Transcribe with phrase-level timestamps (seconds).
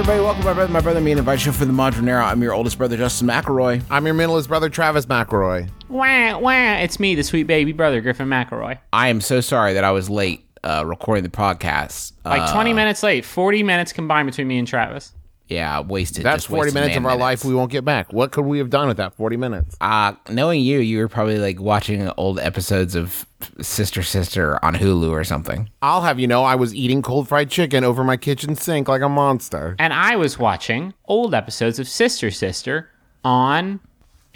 [0.00, 2.24] everybody, welcome to my brother, my brother, me, and invite you for the modern era.
[2.24, 3.82] I'm your oldest brother, Justin McElroy.
[3.90, 5.68] I'm your middleest brother, Travis McElroy.
[5.90, 6.76] Wah, wah.
[6.76, 8.78] It's me, the sweet baby brother, Griffin McElroy.
[8.94, 12.12] I am so sorry that I was late uh, recording the podcast.
[12.24, 15.12] Like Uh, 20 minutes late, 40 minutes combined between me and Travis.
[15.50, 16.24] Yeah, wasted.
[16.24, 17.20] That's just 40 wasted minutes of our minutes.
[17.20, 18.12] life we won't get back.
[18.12, 19.76] What could we have done with that 40 minutes?
[19.80, 23.26] Uh, knowing you, you were probably like watching old episodes of
[23.60, 25.68] Sister Sister on Hulu or something.
[25.82, 29.02] I'll have you know, I was eating cold fried chicken over my kitchen sink like
[29.02, 29.74] a monster.
[29.80, 32.88] And I was watching old episodes of Sister Sister
[33.24, 33.80] on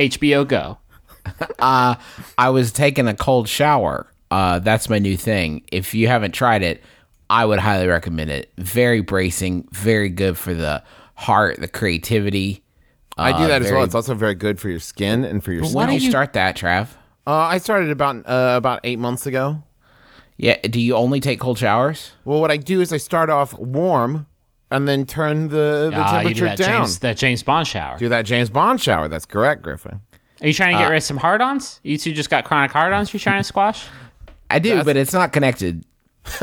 [0.00, 0.78] HBO Go.
[1.60, 4.08] I was taking a cold shower.
[4.32, 5.62] Uh, that's my new thing.
[5.70, 6.82] If you haven't tried it,
[7.30, 8.50] I would highly recommend it.
[8.58, 10.82] Very bracing, very good for the
[11.14, 12.62] heart, the creativity.
[13.16, 13.84] I do Uh, that as very- well.
[13.84, 15.90] It's also very good for your skin and for your When stomach.
[15.90, 16.88] did you start that, Trav?
[17.26, 19.62] Uh, I started about uh, about eight months ago.
[20.36, 20.56] Yeah.
[20.62, 22.12] Do you only take cold showers?
[22.24, 24.26] Well, what I do is I start off warm
[24.70, 26.80] and then turn the, the Ah, you do temperature that down.
[26.82, 27.96] James, that James Bond shower.
[27.98, 29.06] Do that James Bond shower.
[29.08, 30.00] That's correct, Griffin.
[30.42, 31.78] Are you trying to Uh, get rid of some hard ons?
[31.84, 33.86] You two just got chronic hard ons you're trying to squash?
[34.50, 35.84] I do, but it's not connected.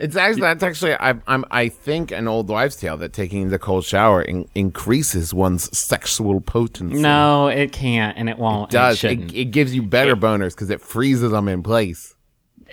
[0.00, 3.58] It's actually that's actually I, I'm I think an old wives' tale that taking the
[3.58, 7.00] cold shower in, increases one's sexual potency.
[7.00, 8.70] No, it can't, and it won't.
[8.70, 9.02] it does.
[9.02, 12.14] and It, it gives you better boners because it freezes them in place.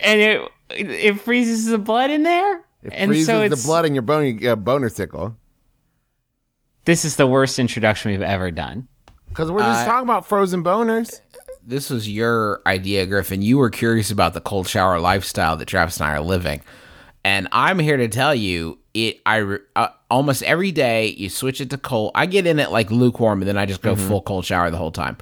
[0.03, 2.57] and it it freezes the blood in there.
[2.83, 5.35] It and freezes so the blood in your bone, you get a boner sickle.
[6.85, 8.87] This is the worst introduction we've ever done.
[9.29, 11.21] Because we're just uh, talking about frozen boners.
[11.65, 13.41] This was your idea, Griffin.
[13.41, 16.61] You were curious about the cold shower lifestyle that Travis and I are living,
[17.25, 19.19] and I'm here to tell you it.
[19.25, 22.11] I uh, almost every day you switch it to cold.
[22.13, 24.77] I get in it like lukewarm, and then I just go full cold shower the
[24.77, 25.17] whole time.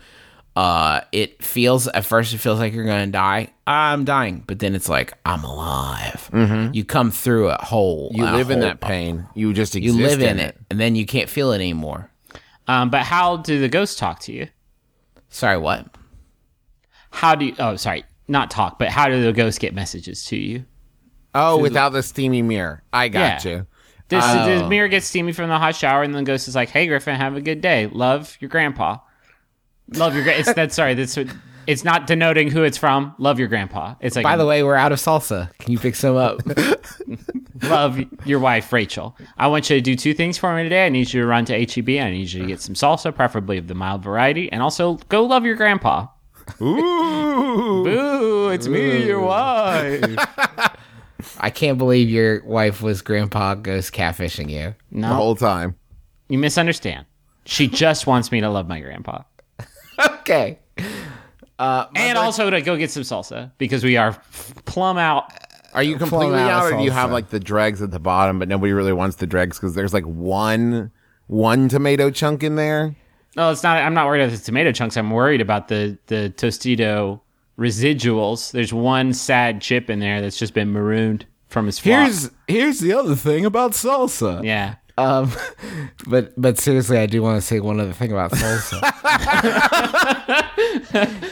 [0.56, 3.54] Uh, it feels at first it feels like you're gonna die.
[3.66, 6.30] I'm dying, but then it's like I'm alive.
[6.74, 8.12] You come through it whole.
[8.14, 9.26] You a live in that pain.
[9.34, 12.12] You just You live in it, and then you can't feel it anymore.
[12.68, 14.50] Um, but how do the ghosts talk to you?
[15.30, 15.88] Sorry, what?
[17.12, 17.56] How do you?
[17.60, 20.66] Oh, sorry, not talk, but how do the ghosts get messages to you?
[21.36, 22.84] Oh, without the steamy mirror.
[22.94, 23.52] I got Yeah.
[23.52, 23.68] you.
[24.10, 24.46] Does, Oh.
[24.48, 26.86] does mirror get steamy from the hot shower, and then the ghost is like, "Hey,
[26.88, 27.88] Griffin, have a good day.
[27.92, 28.98] Love your grandpa.
[29.96, 30.24] Love your.
[30.24, 30.94] Gra- it's that's sorry.
[30.94, 31.18] That's
[31.66, 33.16] it's not denoting who it's from.
[33.18, 33.96] Love your grandpa.
[34.02, 35.50] It's like By the way, we're out of salsa.
[35.60, 36.42] Can you pick some up?
[37.64, 39.18] love your wife Rachel.
[39.38, 40.86] I want you to do two things for me today.
[40.86, 41.90] I need you to run to HEB.
[41.90, 44.96] And I need you to get some salsa, preferably of the mild variety, and also
[45.10, 46.08] go love your grandpa.
[46.62, 47.84] Ooh.
[47.86, 48.50] boo!
[48.50, 50.04] it's me, your wife.
[51.40, 54.76] I can't believe your wife was grandpa ghost catfishing you.
[54.92, 55.76] the whole time.
[56.30, 57.06] you misunderstand.
[57.46, 59.24] She just wants me to love my grandpa.
[60.00, 60.60] Okay.
[61.60, 65.32] Uh, and also to go get some salsa because we are f- plumb out.
[65.74, 68.40] Are you completely out out, or do you have like the dregs at the bottom,
[68.40, 70.92] but nobody really wants the dregs because there's like one
[71.28, 72.96] one tomato chunk in there?
[73.36, 73.78] No, it's not.
[73.78, 74.98] I'm not worried about the tomato chunks.
[74.98, 77.22] I'm worried about the the Tostito
[77.58, 78.52] residuals.
[78.52, 82.12] There's one sad chip in there that's just been marooned from his flock.
[82.48, 84.44] here's the other thing about salsa.
[84.44, 84.76] yeah.
[84.96, 85.32] Um,
[86.08, 88.80] but but seriously, I do want to say one other thing about salsa.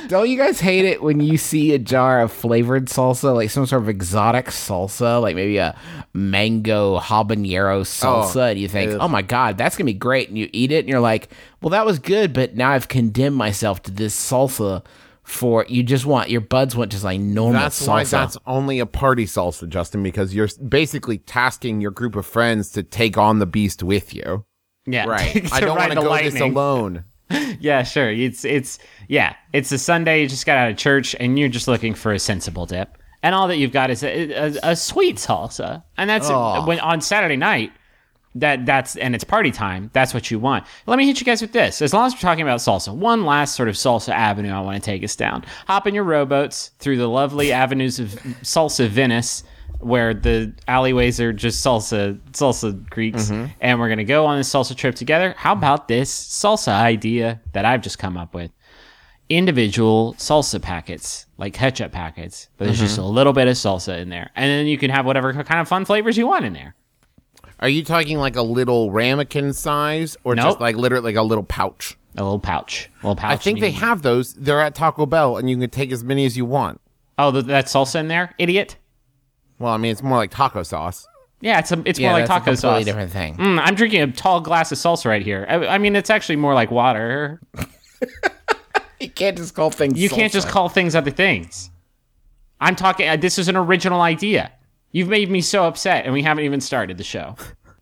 [0.07, 3.67] Don't you guys hate it when you see a jar of flavored salsa, like some
[3.67, 5.77] sort of exotic salsa, like maybe a
[6.13, 10.49] mango habanero salsa, and you think, "Oh my god, that's gonna be great," and you
[10.51, 11.29] eat it, and you're like,
[11.61, 14.83] "Well, that was good, but now I've condemned myself to this salsa."
[15.31, 17.87] For you just want your buds want just like normal That's salsa.
[17.87, 22.69] why that's only a party salsa, Justin, because you're basically tasking your group of friends
[22.73, 24.43] to take on the beast with you.
[24.85, 25.05] Yeah.
[25.05, 25.51] Right.
[25.53, 27.05] I don't want to the go this alone.
[27.61, 28.11] Yeah, sure.
[28.11, 29.35] It's it's yeah.
[29.53, 30.21] It's a Sunday.
[30.21, 32.97] You just got out of church, and you're just looking for a sensible dip.
[33.23, 36.27] And all that you've got is a, a, a sweet salsa, and that's
[36.67, 37.71] when on Saturday night.
[38.35, 39.89] That that's and it's party time.
[39.91, 40.65] That's what you want.
[40.87, 41.81] Let me hit you guys with this.
[41.81, 44.81] As long as we're talking about salsa, one last sort of salsa avenue I want
[44.81, 45.43] to take us down.
[45.67, 48.07] Hop in your rowboats through the lovely avenues of
[48.41, 49.43] salsa Venice
[49.81, 53.51] where the alleyways are just salsa salsa creeks, mm-hmm.
[53.59, 55.33] and we're gonna go on this salsa trip together.
[55.37, 58.51] How about this salsa idea that I've just come up with?
[59.29, 62.85] Individual salsa packets, like ketchup packets, but there's mm-hmm.
[62.85, 65.59] just a little bit of salsa in there, and then you can have whatever kind
[65.59, 66.75] of fun flavors you want in there.
[67.61, 70.45] Are you talking like a little ramekin size, or Nope.
[70.45, 71.97] just like literally like a little pouch?
[72.17, 73.31] A little pouch, a little pouch.
[73.31, 74.33] I think they have those.
[74.33, 76.81] They're at Taco Bell, and you can take as many as you want.
[77.17, 78.77] Oh, that salsa in there, idiot.
[79.59, 81.07] Well, I mean, it's more like taco sauce.
[81.39, 82.83] Yeah, it's a, it's Yeah, more like taco a sauce.
[82.83, 83.35] different thing.
[83.37, 85.45] Mm, I'm drinking a tall glass of salsa right here.
[85.47, 87.39] I, I mean, it's actually more like water.
[88.99, 89.99] You can't just call things.
[89.99, 91.71] You can't just call things other things.
[92.59, 93.07] I'm talking.
[93.09, 94.51] Uh, this is an original idea.
[94.91, 97.35] You've made me so upset, and we haven't even started the show.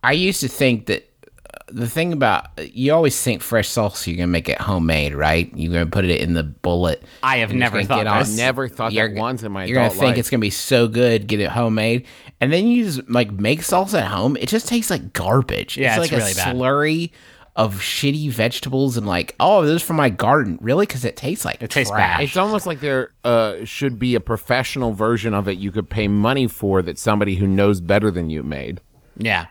[0.03, 1.09] I used to think that
[1.51, 5.51] uh, the thing about you always think fresh salsa, you're gonna make it homemade, right?
[5.56, 7.01] You're gonna put it in the bullet.
[7.23, 8.38] I have never thought get on- this.
[8.38, 10.17] Never thought You're that once in my You're gonna think life.
[10.17, 12.06] it's gonna be so good, get it homemade,
[12.39, 14.38] and then you just like make salsa at home.
[14.38, 15.77] It just tastes like garbage.
[15.77, 16.56] Yeah, it's it's like really a bad.
[16.56, 17.11] slurry
[17.59, 20.57] of shitty vegetables and like, oh, this is from my garden.
[20.61, 20.85] Really?
[20.85, 22.17] Because it tastes like It tastes trash.
[22.17, 22.23] bad.
[22.23, 26.07] It's almost like there uh, should be a professional version of it you could pay
[26.07, 28.79] money for that somebody who knows better than you made.
[29.17, 29.47] Yeah,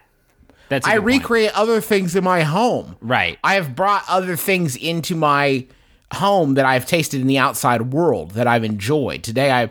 [0.71, 0.87] that's.
[0.87, 1.07] I good point.
[1.07, 2.97] recreate other things in my home.
[3.03, 3.39] Right.
[3.45, 5.67] I have brought other things into my
[6.15, 9.23] home that I've tasted in the outside world that I've enjoyed.
[9.23, 9.69] Today I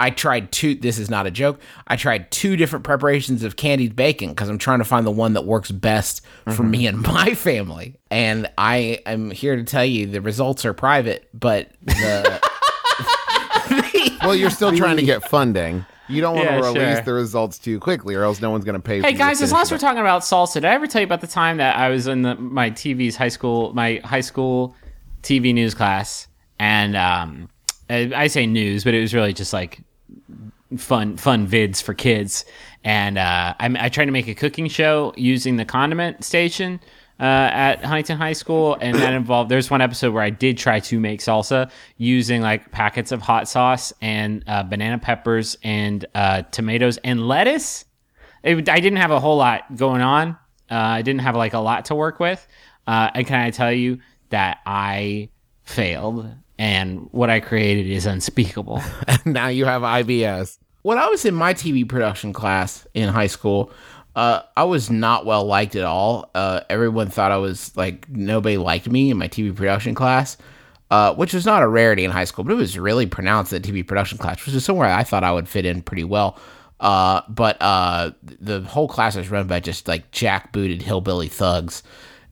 [0.00, 1.60] I tried two this is not a joke.
[1.86, 5.34] I tried two different preparations of candied bacon because I'm trying to find the one
[5.34, 6.22] that works best
[6.56, 7.96] for me and my family.
[8.10, 12.40] And I am here to tell you the results are private, but the
[14.22, 15.84] Well, you're still trying to get funding.
[16.08, 17.02] You don't want Yeah, to release sure.
[17.04, 19.00] the results too quickly, or else no one's going to pay.
[19.00, 21.00] for Hey you guys, as long as we're talking about salsa, did I ever tell
[21.00, 24.20] you about the time that I was in the, my TV's high school, my high
[24.22, 24.74] school
[25.22, 26.26] TV news class,
[26.58, 27.48] and um,
[27.88, 29.80] I, I say news, but it was really just like
[30.76, 32.44] fun, fun vids for kids.
[32.84, 36.80] And uh, I, I tried to make a cooking show using the condiment station
[37.18, 39.50] uh, at Huntington High School, and that involved.
[39.50, 43.48] There's one episode where I did try to make salsa using like packets of hot
[43.48, 47.84] sauce and uh, banana peppers and uh, tomatoes and lettuce
[48.42, 50.30] it, I didn't have a whole lot going on.
[50.70, 52.46] Uh, I didn't have like a lot to work with.
[52.86, 53.98] Uh, and can I tell you
[54.30, 55.28] that I
[55.64, 56.28] failed
[56.60, 58.82] and what I created is unspeakable.
[59.24, 60.58] now you have IBS.
[60.82, 63.72] when I was in my TV production class in high school,
[64.14, 66.30] uh, I was not well liked at all.
[66.34, 70.36] Uh, everyone thought I was like nobody liked me in my TV production class,
[70.90, 73.62] uh, which was not a rarity in high school, but it was really pronounced in
[73.62, 76.38] TV production class, which is somewhere I thought I would fit in pretty well.
[76.78, 81.82] Uh, but uh, the whole class was run by just like jackbooted hillbilly thugs.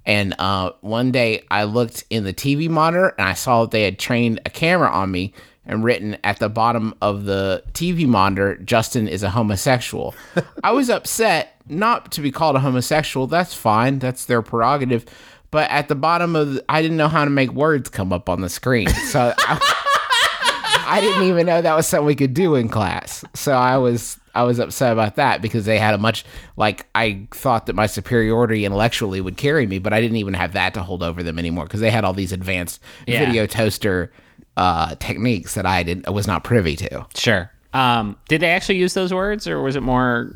[0.09, 3.83] And uh, one day I looked in the TV monitor and I saw that they
[3.83, 5.35] had trained a camera on me
[5.67, 10.15] and written at the bottom of the TV monitor, Justin is a homosexual.
[10.65, 13.27] I was upset not to be called a homosexual.
[13.27, 13.99] That's fine.
[13.99, 15.05] That's their prerogative.
[15.51, 18.31] But at the bottom of the, I didn't know how to make words come up
[18.31, 18.89] on the screen.
[18.89, 23.27] So I, I didn't even know that was something we could do in class.
[23.35, 26.25] So I was I was upset about that because they had a much
[26.57, 30.53] like I thought that my superiority intellectually would carry me, but I didn't even have
[30.53, 33.25] that to hold over them anymore because they had all these advanced Yeah.
[33.27, 34.13] video toaster
[34.57, 37.07] uh, techniques that I didn't was not privy to.
[37.17, 37.51] sure.
[37.75, 40.35] Um, did they actually use those words or was it more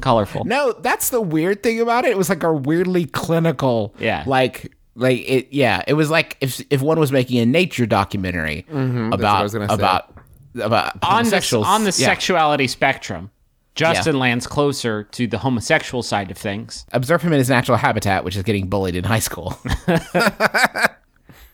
[0.00, 0.44] colorful?
[0.44, 2.12] No, that's the weird thing about it.
[2.12, 4.24] It was like a weirdly clinical, Yeah.
[4.26, 5.48] like like it.
[5.50, 9.42] Yeah, it was like if if one was making a nature documentary what about I
[9.42, 9.74] was gonna say.
[9.74, 10.11] about
[10.60, 12.06] about on the, on the yeah.
[12.06, 13.30] sexuality spectrum,
[13.74, 16.84] Justin lands closer to the homosexual side of things.
[16.92, 19.58] observe him in his natural habitat, which is getting bullied in high school.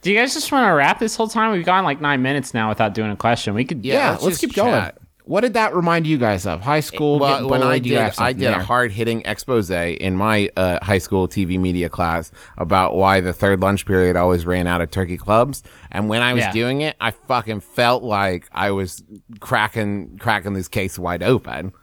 [0.01, 1.51] Do you guys just want to wrap this whole time?
[1.51, 3.53] We've gone like nine minutes now without doing a question.
[3.53, 3.83] We could.
[3.83, 4.91] yeah, let's let's, just keep going.
[5.29, 6.61] What did that remind you guys of?
[6.61, 7.19] High school?
[7.19, 7.61] Well, when?
[7.61, 10.97] I Do you have did, I did a hard hitting expose in my uh, high
[10.97, 15.17] school TV media class about why the third lunch period always ran out of turkey
[15.17, 15.61] clubs.
[15.91, 16.51] And when I was Yeah.
[16.51, 19.03] doing it, I fucking felt like I was
[19.39, 21.73] cracking cracking this case wide open.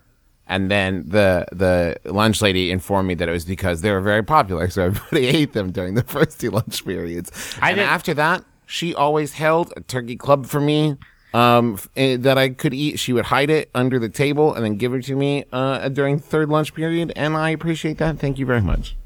[0.49, 4.25] And then the the lunch lady informed me that it was because they were very
[4.25, 7.31] popular, so everybody ate them during the first two lunch periods.
[7.63, 10.97] I and did- after that, she always held a turkey club for me
[11.35, 12.99] um, eh, that I could eat.
[12.99, 16.19] She would hide it under the table and then give it to me uh, during
[16.19, 18.19] third lunch period, and I appreciate that.
[18.19, 18.97] Thank you very much.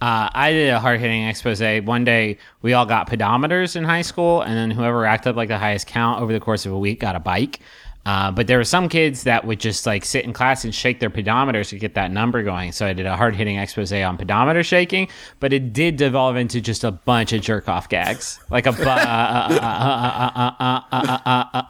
[0.00, 1.60] Uh, I did a hard hitting expose.
[1.84, 5.48] One day we all got pedometers in high school, and then whoever racked up like
[5.48, 7.60] the highest count over the course of a week got a bike.
[8.04, 10.98] Uh, but there were some kids that would just like sit in class and shake
[10.98, 12.72] their pedometers to get that number going.
[12.72, 16.60] So I did a hard hitting expose on pedometer shaking, but it did devolve into
[16.60, 18.72] just a bunch of jerk off gags, like a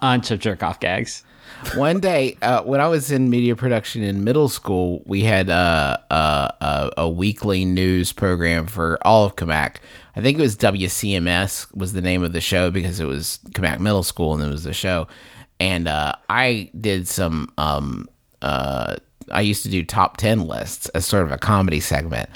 [0.01, 1.25] bunch of jerk off gags.
[1.75, 6.03] One day, uh, when I was in media production in middle school, we had a,
[6.11, 9.77] a, a weekly news program for all of Cammack.
[10.17, 13.79] I think it was WCMS was the name of the show because it was Cammack
[13.79, 15.07] Middle School and it was the show
[15.63, 17.53] and uh, I did some.
[17.57, 18.09] Um,
[18.43, 18.97] uh,
[19.31, 22.29] I used to do top ten lists as sort of a comedy segment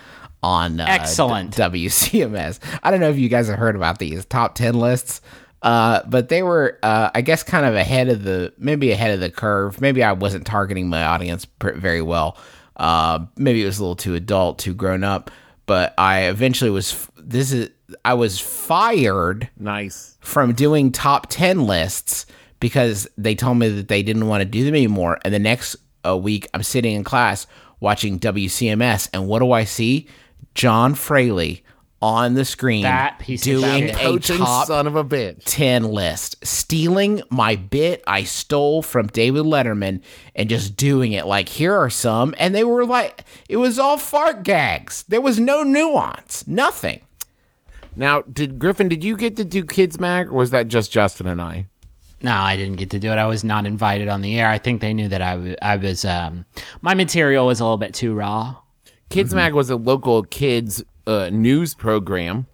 [0.42, 1.56] on uh, Excellent.
[1.56, 2.60] D- WCMS.
[2.84, 5.20] I don't know if you guys have heard about these top 10 lists,
[5.62, 9.18] uh, but they were, uh, I guess, kind of ahead of the, maybe ahead of
[9.18, 9.80] the curve.
[9.80, 12.38] Maybe I wasn't targeting my audience pr- very well.
[12.76, 15.30] Uh, maybe it was a little too adult, too grown up,
[15.64, 17.70] but I eventually was, f- this is,
[18.04, 20.16] I was fired Nice.
[20.20, 22.26] from doing top 10 lists
[22.60, 25.18] because they told me that they didn't want to do them anymore.
[25.24, 27.46] And the next uh, week, I'm sitting in class
[27.80, 30.08] watching WCMS, and what do I see?
[30.54, 31.62] John Fraley
[32.00, 34.30] on the screen That piece of doing shit.
[34.30, 35.42] a top son of a bitch.
[35.44, 40.02] 10 list, stealing my bit I stole from David Letterman
[40.34, 42.34] and just doing it like, here are some.
[42.38, 45.04] And they were like, it was all fart gags.
[45.08, 47.00] There was no nuance, nothing.
[47.98, 48.88] Now, did Griffin?
[48.88, 51.66] Did you get to do Kids Mag, or was that just Justin and I?
[52.26, 53.18] No, I didn't get to do it.
[53.18, 54.48] I was not invited on the air.
[54.48, 56.44] I think they knew that I w- I was um
[56.82, 58.56] my material was a little bit too raw.
[59.10, 62.46] Kids Mag was a local kids uh, news program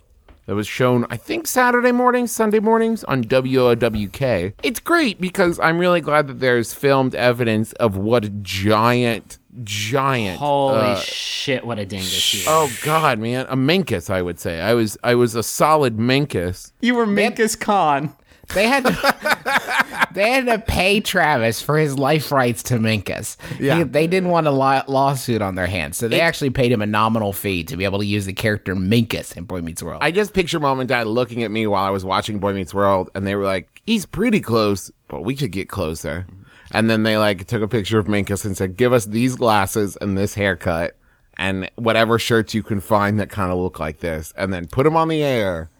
[0.44, 4.52] that was shown, I think, Saturday mornings, Sunday mornings on WOWK.
[4.62, 10.38] It's great because I'm really glad that there's filmed evidence of what a giant, giant.
[10.38, 12.44] Holy uh, shit, what a dingus you.
[12.46, 14.10] Oh God, man, a minkus.
[14.10, 14.98] I would say I was.
[15.02, 16.72] I was a solid minkus.
[16.82, 18.14] You were Minkus Khan.
[18.54, 23.36] They had to, they had to pay Travis for his life rights to Minkus.
[23.58, 23.78] Yeah.
[23.78, 26.82] He- they didn't want a li- lawsuit on their hands, so they actually paid him
[26.82, 30.02] a nominal fee to be able to use the character Minkus in Boy Meets World.
[30.02, 32.74] I just picture mom and dad looking at me while I was watching Boy Meets
[32.74, 36.26] World, and they were like, "He's pretty close, but we could get closer."
[36.74, 39.96] And then they like took a picture of Minkus and said, "Give us these glasses
[40.00, 40.96] and this haircut,
[41.38, 44.84] and whatever shirts you can find that kind of look like this, and then put
[44.84, 45.70] them on the air."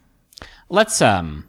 [0.68, 1.48] Let's um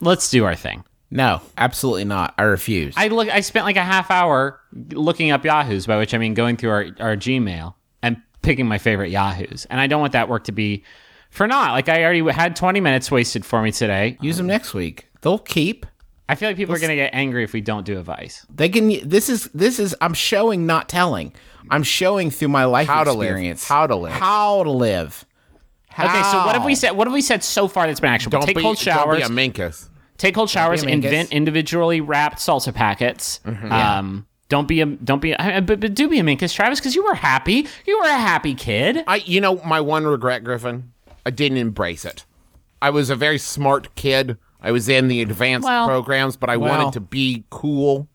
[0.00, 0.84] let's do our thing.
[1.10, 2.34] no, absolutely not.
[2.38, 2.94] I refuse.
[2.96, 4.60] I look I spent like a half hour
[4.92, 8.78] looking up Yahoos, by which I mean going through our, our Gmail and picking my
[8.78, 9.66] favorite Yahoos.
[9.70, 10.84] And I don't want that work to be
[11.30, 11.72] for naught.
[11.72, 14.18] Like I already had 20 minutes wasted for me today.
[14.20, 15.08] Use them next week.
[15.22, 15.86] They'll keep.
[16.28, 18.46] I feel like people are going to get angry if we don't do advice.
[18.54, 19.08] They can.
[19.08, 19.96] This is this is.
[20.00, 21.32] I'm showing, not telling.
[21.70, 23.62] I'm showing through my life How to live.
[23.64, 24.12] How to live.
[24.12, 25.24] How to live.
[25.92, 26.92] Okay, so what have we said?
[26.92, 28.38] What have we said so far that's been actionable?
[28.38, 29.20] Don't Take be, cold showers.
[29.20, 29.88] Don't be a Minkus.
[30.20, 30.82] Take cold showers.
[30.82, 33.40] Invent individually wrapped salsa packets.
[33.44, 33.72] Mm-hmm.
[33.72, 36.94] Um, don't be a don't be a, but, but do be a minkus, Travis, because
[36.94, 37.66] you were happy.
[37.86, 39.02] You were a happy kid.
[39.06, 40.92] I, you know, my one regret, Griffin,
[41.24, 42.24] I didn't embrace it.
[42.82, 44.38] I was a very smart kid.
[44.60, 48.08] I was in the advanced Well- programs, but I well- wanted to be cool.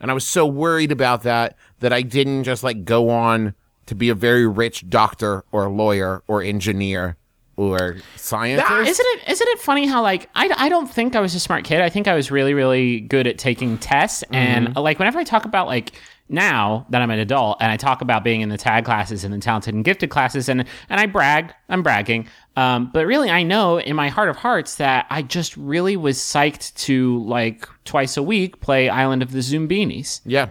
[0.00, 3.54] And I was so worried about that that I didn't just like go on
[3.86, 7.16] to be a very rich doctor or lawyer or engineer
[7.56, 8.70] or scientist.
[8.70, 11.64] Isn't it isn't it funny how like I, I don't think I was a smart
[11.64, 11.80] kid.
[11.80, 14.78] I think I was really really good at taking tests and Mm-hmm.
[14.80, 15.92] like whenever I talk about like
[16.28, 19.34] now that I'm an adult and I talk about being in the tag classes and
[19.34, 22.28] the talented and gifted classes and and I brag, I'm bragging.
[22.56, 26.18] Um, but really I know in my heart of hearts that I just really was
[26.18, 30.20] psyched to like twice a week play Island of the Zoombinis.
[30.24, 30.50] yeah.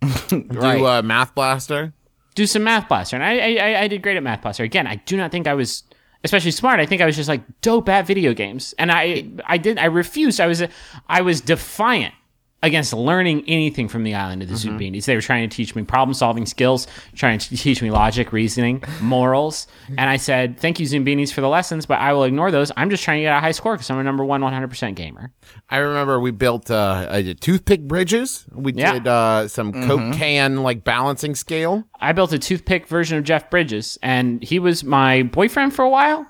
[0.28, 1.92] Do uh, Math Blaster.
[2.34, 4.94] do some math blaster and I, I i did great at math blaster again i
[4.94, 5.82] do not think i was
[6.24, 8.74] especially smart i think i was just like dope at video games.
[8.78, 10.40] And i i didn't, i refused.
[10.40, 10.62] I was
[11.08, 12.14] i was defiant
[12.62, 15.06] against learning anything from the island of the Zoombinis.
[15.06, 18.82] They were trying to teach me problem solving skills, trying to teach me logic, reasoning,
[19.00, 19.66] morals.
[19.88, 22.70] And I said, Thank you, Zoombinis, for the lessons, but I will ignore those.
[22.76, 25.32] I'm just trying to get a high score because I'm a number one 100% gamer.
[25.70, 28.44] I remember we built uh, I did toothpick bridges.
[28.52, 28.92] We Yeah.
[28.92, 31.84] did uh, some Coke can like balancing scale.
[31.98, 35.88] I built a toothpick version of Jeff Bridges, and he was my boyfriend for a
[35.90, 36.26] while.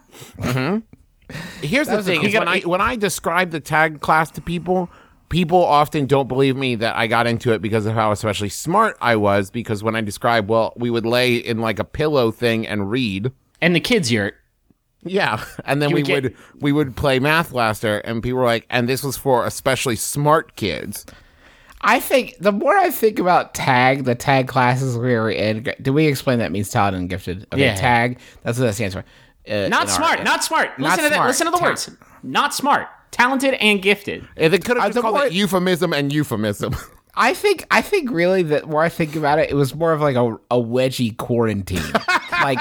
[1.63, 4.91] Here's the thing: You is when I when I describe the tag class to people,
[5.31, 8.99] people often don't believe me that I got into it because of how especially smart
[9.01, 9.51] I was.
[9.51, 13.33] Because when I describe, well, we would lay in like a pillow thing and read.
[13.63, 14.35] And the kids' yurt.
[15.03, 18.39] Yeah, and then You we would get- would we would play Math Blaster, and people
[18.41, 21.07] were like, and this was for especially smart kids.
[21.81, 25.73] I think the more I think about tag, the tag classes we were in.
[25.81, 27.47] Do we explain that means talented and gifted?
[27.55, 27.75] Okay, Yeah.
[27.77, 28.19] tag.
[28.43, 29.05] That's what that stands for.
[29.51, 30.79] Uh, Not our- smart, not smart.
[30.79, 31.15] Not listen to that.
[31.15, 31.29] smart.
[31.29, 31.91] Listen to the Ta- words.
[32.23, 32.89] Not smart.
[33.11, 34.27] Talented and gifted.
[34.37, 36.77] And they could have the just called more- it euphemism and euphemism.
[37.15, 40.01] I think I think really that more I think about it, it was more of
[40.01, 41.83] like a, a wedgie quarantine.
[42.43, 42.59] like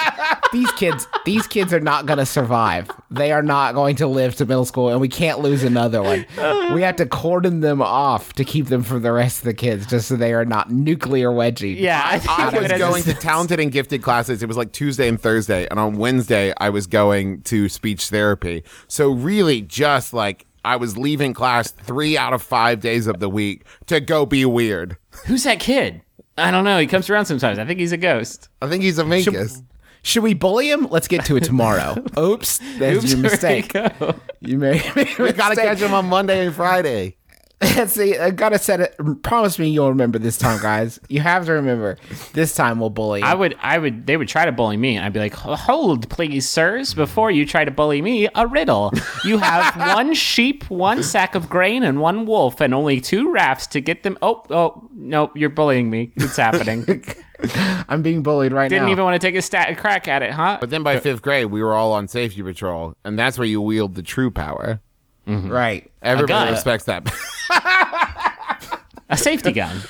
[0.52, 2.90] these kids, these kids are not going to survive.
[3.12, 6.26] They are not going to live to middle school, and we can't lose another one.
[6.74, 9.88] We have to cordon them off to keep them from the rest of the kids,
[9.88, 11.80] just so they are not nuclear wedgie.
[11.80, 14.44] Yeah, I, think I was going to talented and gifted classes.
[14.44, 18.64] It was like Tuesday and Thursday, and on Wednesday I was going to speech therapy.
[18.88, 23.30] So really, just like I was leaving class three out of five days of the
[23.30, 24.98] week to go be weird.
[25.26, 26.02] Who's that kid?
[26.40, 26.80] I don't know.
[26.80, 27.60] He comes around sometimes.
[27.60, 28.50] I think he's a ghost.
[28.62, 29.64] I think he's a Minkus.
[30.02, 30.88] Should we bully him?
[30.90, 32.02] Let's get to it tomorrow.
[32.18, 33.74] Oops, that's Oops, your mistake.
[33.74, 34.16] you go.
[34.40, 34.82] You may.
[35.20, 37.18] We gotta catch him on Monday and Friday.
[37.88, 38.96] See, I gotta set it.
[39.22, 40.98] Promise me you'll remember this time, guys.
[41.10, 41.98] You have to remember.
[42.32, 43.22] This time we'll bully.
[43.22, 46.10] I would, I would, they would try to bully me, and I'd be like, "Hold,
[46.10, 48.94] please, sirs, before you try to bully me, a riddle.
[49.26, 53.68] You have one sheep, one sack of grain, and one wolf, and only two rafts
[53.68, 54.18] to get them.
[54.22, 56.14] Oh, oh, no, you're bullying me.
[56.16, 57.04] It's happening.
[57.90, 58.78] I'm being bullied right now.
[58.78, 60.60] Didn't even want to take a stat, a crack at it, huh?
[60.62, 63.60] But then by fifth grade, we were all on safety patrol, and that's where you
[63.60, 64.82] wield the true power.
[65.30, 65.90] Right.
[66.02, 67.06] Everybody respects that.
[69.12, 69.82] A safety gun.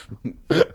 [0.49, 0.65] it's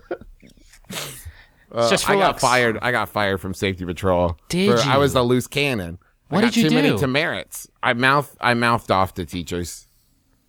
[1.90, 2.42] just for I got looks.
[2.42, 2.78] fired.
[2.82, 4.38] I got fired from safety patrol.
[4.48, 5.98] Did for- I was a loose cannon.
[6.30, 6.98] I What got did you too many do?
[6.98, 7.68] demerits.
[7.82, 8.34] I mouth.
[8.40, 9.86] I mouthed off to teachers.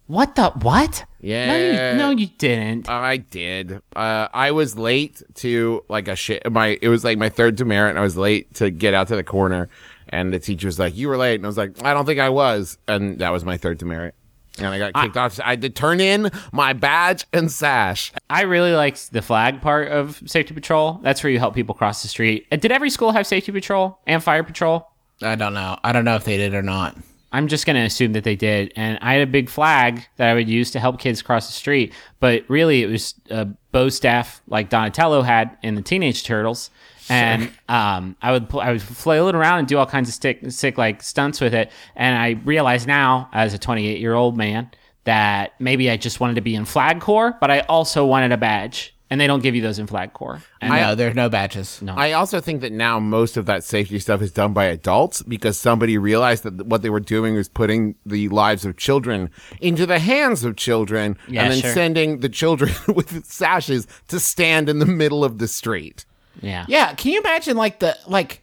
[0.08, 1.06] What the what?
[1.20, 1.48] Yeah.
[1.48, 2.90] No, you, no, you didn't.
[2.90, 3.82] I did.
[3.96, 6.50] Uh, I was late to like a shit.
[6.52, 7.92] My it was like my third demerit.
[7.92, 9.70] And I was late to get out to the corner,
[10.10, 12.20] and the teacher was like, "You were late," and I was like, "I don't think
[12.20, 14.16] I was," and that was my third demerit.
[14.58, 15.38] And I got kicked off.
[15.44, 18.14] I did turn in my badge and sash.
[18.30, 21.00] I really liked the flag part of safety patrol.
[21.04, 22.48] That's where you help people cross the street.
[22.52, 24.88] Uh, Did every school have safety patrol and fire patrol?
[25.22, 25.78] I don't know.
[25.84, 26.96] I don't know if they did or not.
[27.34, 28.72] I'm just going to assume that they did.
[28.78, 31.54] And I had a big flag that I would use to help kids cross the
[31.54, 31.94] street.
[32.22, 36.70] But really, it was a bow staff like Donatello had in the Teenage Turtles.
[37.10, 40.16] And um, I would pl- I would flail it around and do all kinds of
[40.16, 41.72] stick, sick like stunts with it.
[41.96, 44.70] And I realize now, as a 28 year old man,
[45.04, 48.38] that maybe I just wanted to be in Flag Corps, but I also wanted a
[48.38, 48.92] badge.
[49.08, 50.42] And they don't give you those in Flag Corps.
[50.62, 51.80] And no, there's no badges.
[51.80, 51.94] No.
[51.96, 55.60] I also think that now most of that safety stuff is done by adults because
[55.60, 59.30] somebody realized that what they were doing was putting the lives of children
[59.62, 61.72] into the hands of children Yeah, and then sure.
[61.72, 66.04] sending the children with sashes to stand in the middle of the street.
[66.42, 66.66] Yeah.
[66.68, 68.42] Yeah, can you imagine like the like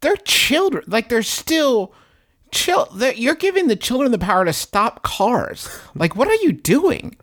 [0.00, 1.92] they're children, like they're still
[2.50, 2.86] chill.
[2.94, 5.68] they're- You're giving the children the power to stop cars.
[5.94, 7.16] Like, what are you doing?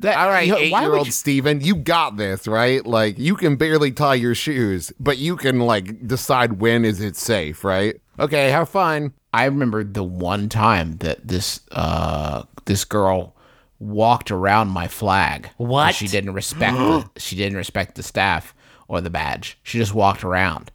[0.00, 2.84] That, All right, you know, eight-year-old you- Steven, you got this, right?
[2.84, 7.16] Like you can barely tie your shoes, but you can like decide when is it
[7.16, 8.00] safe, right?
[8.18, 9.12] Okay, have fun.
[9.32, 13.34] I remember the one time that this uh this girl
[13.78, 15.50] walked around my flag.
[15.56, 15.94] What?
[15.94, 18.54] She didn't respect the, she didn't respect the staff
[18.88, 19.58] or the badge.
[19.62, 20.70] She just walked around.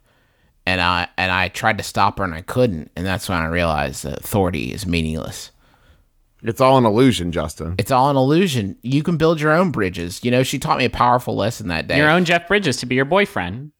[0.66, 3.46] And I and I tried to stop her and I couldn't, and that's when I
[3.46, 5.50] realized that authority is meaningless.
[6.42, 7.74] It's all an illusion, Justin.
[7.78, 8.76] It's all an illusion.
[8.82, 10.22] You can build your own bridges.
[10.22, 11.96] You know, she taught me a powerful lesson that day.
[11.96, 13.72] Your own Jeff Bridges to be your boyfriend.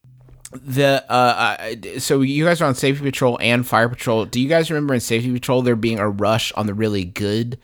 [0.53, 4.49] the uh, uh so you guys are on safety patrol and fire patrol do you
[4.49, 7.57] guys remember in safety patrol there being a rush on the really good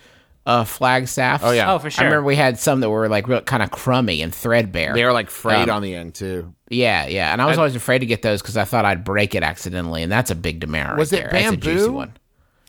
[0.47, 1.73] uh flag staff Oh, yeah.
[1.73, 2.03] Oh, for sure.
[2.03, 5.05] i remember we had some that were like real kind of crummy and threadbare They
[5.05, 6.55] were like frayed Um, on the end too.
[6.71, 9.35] yeah yeah and i was always afraid to get those because i thought i'd break
[9.35, 11.43] it accidentally and that's a big demerit Was right it there.
[11.43, 11.93] That's a juicy bamboo?
[11.97, 12.13] one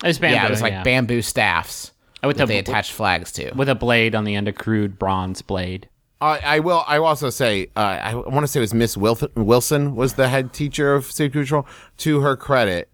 [0.03, 0.35] It was bamboo.
[0.35, 0.83] yeah it was like yeah.
[0.83, 1.91] bamboo staffs
[2.23, 4.97] With that a- they attached flags to with a blade on the end, a crude
[4.97, 5.87] bronze blade.
[6.19, 6.83] I, I will.
[6.87, 7.67] I will also say.
[7.75, 11.05] Uh, I want to say it was Miss Wilson, Wilson was the head teacher of
[11.05, 11.67] safety patrol.
[11.97, 12.89] To her credit,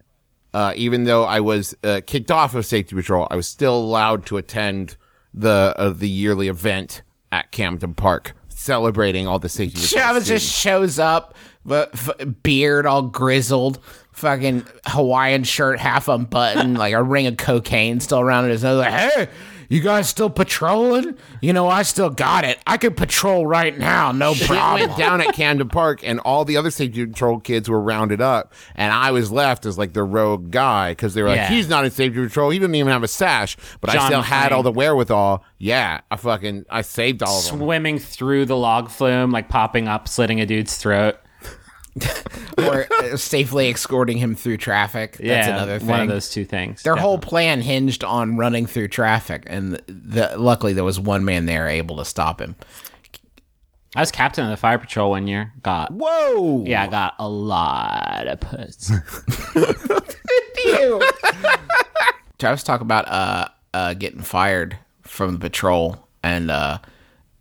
[0.54, 4.24] uh, even though I was uh, kicked off of safety patrol, I was still allowed
[4.26, 4.96] to attend
[5.34, 9.80] the uh, the yearly event at Camden Park, celebrating all the safety.
[9.80, 10.28] students.
[10.28, 11.34] just shows up,
[11.66, 12.10] but f-
[12.44, 13.80] beard all grizzled,
[14.12, 18.78] fucking Hawaiian shirt half unbuttoned, like a ring of cocaine still around his nose.
[18.78, 19.28] Like, hey,
[19.68, 21.16] you guys still patrolling?
[21.40, 22.58] You know, I still got it.
[22.66, 24.86] I could patrol right now, no Shit problem.
[24.88, 28.52] went down at Camden Park, and all the other safety patrol kids were rounded up,
[28.74, 31.48] and I was left as like the rogue guy because they were like, Yeah.
[31.50, 32.50] "He's not in safety patrol.
[32.50, 35.44] He didn't even have a sash." But I John still had all the wherewithal.
[35.58, 37.58] Yeah, I fucking I saved all of them.
[37.58, 41.16] Swimming through the log flume, like popping up, slitting a dude's throat.
[42.58, 45.12] or uh, safely escorting him through traffic.
[45.12, 45.88] That's yeah, another thing.
[45.88, 46.82] one of those two things.
[46.82, 51.46] Their whole plan hinged on running through traffic, and the, luckily there was one man
[51.46, 52.56] there able to stop him.
[53.96, 55.52] I was captain of the fire patrol one year.
[55.62, 56.64] Got Whoa!
[56.66, 58.90] yeah, I got a lot of puss.
[62.38, 66.78] Travis talk about uh uh getting fired from the patrol and uh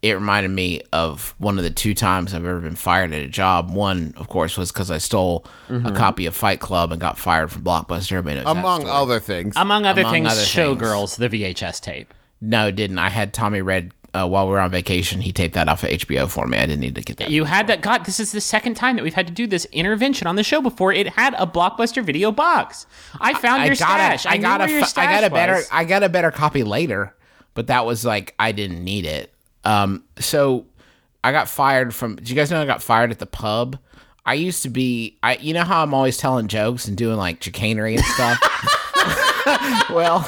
[0.04, 3.28] it reminded me of one of the two times I've ever been fired at a
[3.28, 3.72] job.
[3.72, 7.50] One, of course, was because I stole a copy of Fight Club and got fired
[7.52, 8.12] from Blockbuster.
[8.12, 9.56] Everybody knows that Among other things.
[9.56, 10.82] Among other Among things, other things.
[10.82, 12.14] Showgirls, the VHS tape.
[12.42, 13.00] No, it didn't.
[13.00, 15.22] I had Tommy Red uh, while we were on vacation.
[15.22, 16.58] He taped that off of HBO for me.
[16.58, 17.32] I didn't need to get that.
[17.32, 17.82] You had that.
[17.82, 20.44] God, this is the second time that we've had to do this intervention on the
[20.44, 20.62] show.
[20.62, 22.86] Before it had a blockbuster video box.
[23.22, 24.26] I found your stash.
[24.26, 25.70] I, I got knew a, your fu- I got a better, was.
[25.72, 27.16] I got a better copy later,
[27.54, 29.33] but that was like I didn't need it.
[29.64, 30.66] Um, so
[31.24, 32.18] I got fired from.
[32.18, 33.78] Do you guys know I got fired at the pub?
[34.26, 35.18] I used to be.
[35.24, 38.40] I, you know how I'm always telling jokes and doing like chicanery and stuff.
[39.90, 40.28] well,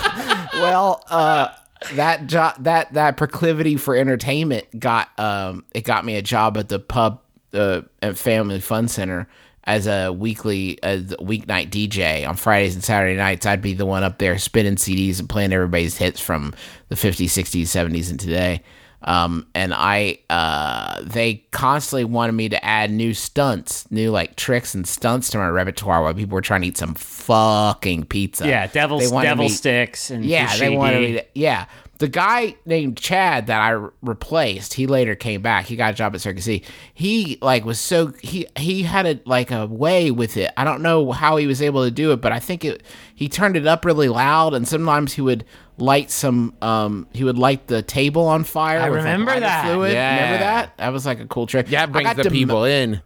[0.54, 1.50] well, uh,
[1.94, 6.70] that job, that that proclivity for entertainment got um, it got me a job at
[6.70, 7.22] the pub,
[7.54, 9.28] uh, at Family Fun Center
[9.66, 13.46] as a weekly, as a weeknight DJ on Fridays and Saturday nights.
[13.46, 16.54] I'd be the one up there spinning CDs and playing everybody's hits from
[16.90, 18.62] the 50s, 60s, 70s, and today.
[19.06, 24.74] Um, and I, uh, they constantly wanted me to add new stunts, new like tricks
[24.74, 28.48] and stunts to my repertoire while people were trying to eat some fucking pizza.
[28.48, 31.26] yeah, devil devil me- sticks and yeah, they wanted me to.
[31.36, 31.66] Yeah,
[32.00, 35.66] the guy named Chad that I re- replaced, he later came back.
[35.66, 36.64] He got a job at Circus C.
[36.94, 40.52] He like was so he he had a like a way with it.
[40.58, 43.30] I don't know how he was able to do it, but I think it he
[43.30, 45.46] turned it up really loud, and sometimes he would
[45.78, 48.80] light some um he would light the table on fire.
[48.80, 49.66] I with, like, remember lighter that.
[49.66, 49.94] Fluid.
[49.94, 50.16] Yeah.
[50.16, 50.78] Remember that?
[50.78, 51.68] That was like a cool trick.
[51.70, 53.02] yeah I brings the dem- people in.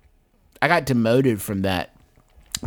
[0.62, 1.96] I got demoted from that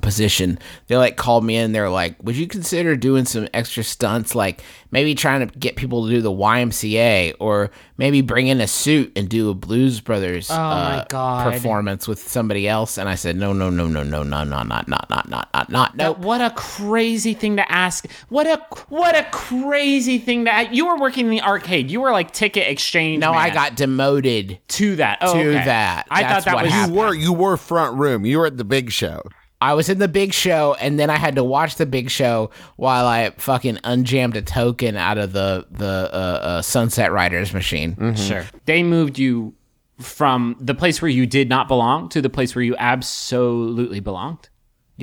[0.01, 0.59] position.
[0.87, 1.73] They like called me in.
[1.73, 6.07] They're like, "Would you consider doing some extra stunts, like maybe trying to get people
[6.07, 10.51] to do the YMCA, or maybe bring in a suit and do a Blues Brothers
[10.51, 11.53] Oh my uh, God.
[11.53, 14.89] performance with somebody else?" And I said, "No, no, no, no, no, no, no, not,
[14.89, 18.09] not, not, not, not, not, no." But what a crazy thing to ask!
[18.29, 21.91] What a what a crazy thing to you were working in the arcade.
[21.91, 23.21] You were like ticket exchange.
[23.21, 24.59] No, I got demoted.
[24.69, 25.19] to that.
[25.21, 25.65] Oh, to okay.
[25.65, 26.07] that.
[26.11, 26.95] I That's thought that was happened.
[26.95, 28.25] You were you were front room.
[28.25, 29.23] You were at the big show.
[29.63, 32.51] I was in the big show, and then I had to watch the big show
[32.75, 37.95] while I fucking unjammed a token out of the the uh, uh, Sunset Riders machine.
[37.95, 38.15] Mm-hmm.
[38.21, 38.45] Sure.
[38.65, 39.55] They moved you
[40.01, 44.49] from the place where you did not belong to the place where you absolutely belonged.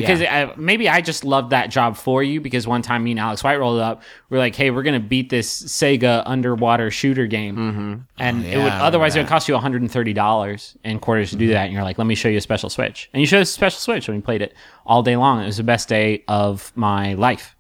[0.04, 3.20] Because I, maybe I just loved that job for you because one time me and
[3.20, 7.28] Alex White rolled up, we are like, "Hey, we're gonna beat this Sega underwater shooter
[7.28, 7.96] game," mm-hmm.
[8.18, 11.32] and it would otherwise it would cost you one hundred and thirty dollars in quarters
[11.32, 11.66] to do that.
[11.66, 13.54] And you're like, "Let me show you a special Switch," and you showed us a
[13.54, 14.54] special Switch, and we played it
[14.86, 15.42] all day long.
[15.42, 17.56] It was the best day of my life.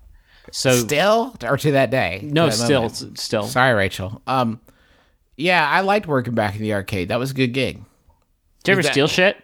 [0.52, 2.21] So Still, or to that day?
[2.23, 3.19] no, that still, moment?
[3.19, 3.43] still.
[3.43, 4.21] Sorry, Rachel.
[4.25, 4.60] Um,
[5.38, 7.10] yeah, I liked working back in the arcade.
[7.10, 7.84] That was a good gig.
[8.63, 9.38] Did you ever that- steal shit?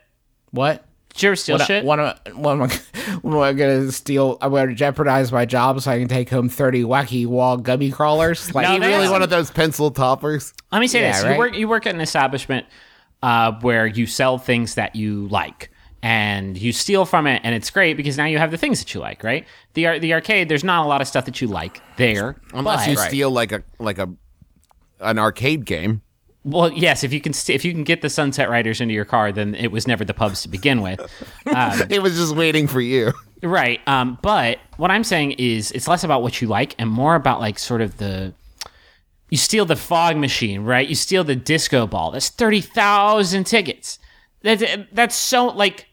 [0.52, 0.84] What?
[1.16, 1.84] Did you ever steal What, shit?
[1.86, 2.68] what, am I, what am I?
[3.22, 4.38] What am I gonna steal?
[4.42, 8.52] I'm gonna jeopardize my job so I can take home thirty wacky wall gummy crawlers.
[8.54, 10.54] Like, No, really that's- one of those pencil toppers?
[10.72, 11.32] Let me say Yeah, this: right?
[11.34, 12.66] you work you work at an establishment
[13.24, 15.72] uh, where you sell things that you like,
[16.04, 18.94] and you steal from it, and it's great because now you have the things that
[18.94, 19.24] you like.
[19.24, 19.46] Right?
[19.76, 22.36] The the arcade, there's not a lot of stuff that you like there.
[22.54, 24.10] Unless but- you steal like a like a
[25.00, 26.02] an arcade game.
[26.46, 29.04] Well, yes, if you can st- if you can get the Sunset Riders into your
[29.04, 31.02] car, then it was never the pubs to begin with.
[31.90, 33.14] It was just waiting for you.
[33.42, 33.86] Right.
[33.88, 37.40] Um, but what I'm saying is it's less about what you like and more about
[37.40, 38.34] like sort of the
[39.30, 40.88] you steal the fog machine, right?
[40.88, 42.12] You steal the disco ball.
[42.12, 44.00] That's 30,000 tickets.
[44.42, 45.88] That's that's so like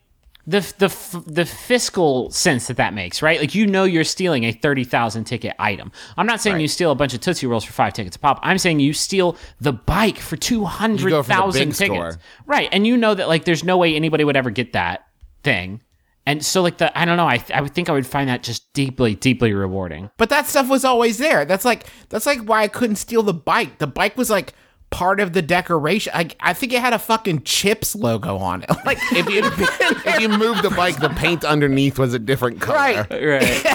[0.47, 3.39] the the the fiscal sense that that makes, right?
[3.41, 5.93] Like you know you're stealing a 30,000 ticket item.
[6.17, 8.41] I'm not saying you steal a bunch of Tootsie Rolls for 5 tickets a pop.
[8.43, 11.79] I'm saying you steal the bike for 200,000 tickets.
[11.79, 12.19] score.
[12.47, 12.69] Right.
[12.73, 15.07] And you know that like there's no way anybody would ever get that
[15.45, 15.81] thing.
[16.27, 18.43] And so like the I don't know, I I would think I would find that
[18.43, 20.11] just deeply deeply rewarding.
[20.17, 21.45] But that stuff was always there.
[21.45, 23.79] That's like that's like why I couldn't steal the bike.
[23.79, 24.55] The bike was like
[24.93, 26.13] part of the decoration.
[26.15, 28.71] I, I think it had a fucking chips logo on it.
[28.87, 33.07] Like If you if you moved the bike, the paint underneath was a different color.
[33.11, 33.11] right,
[33.43, 33.67] Right.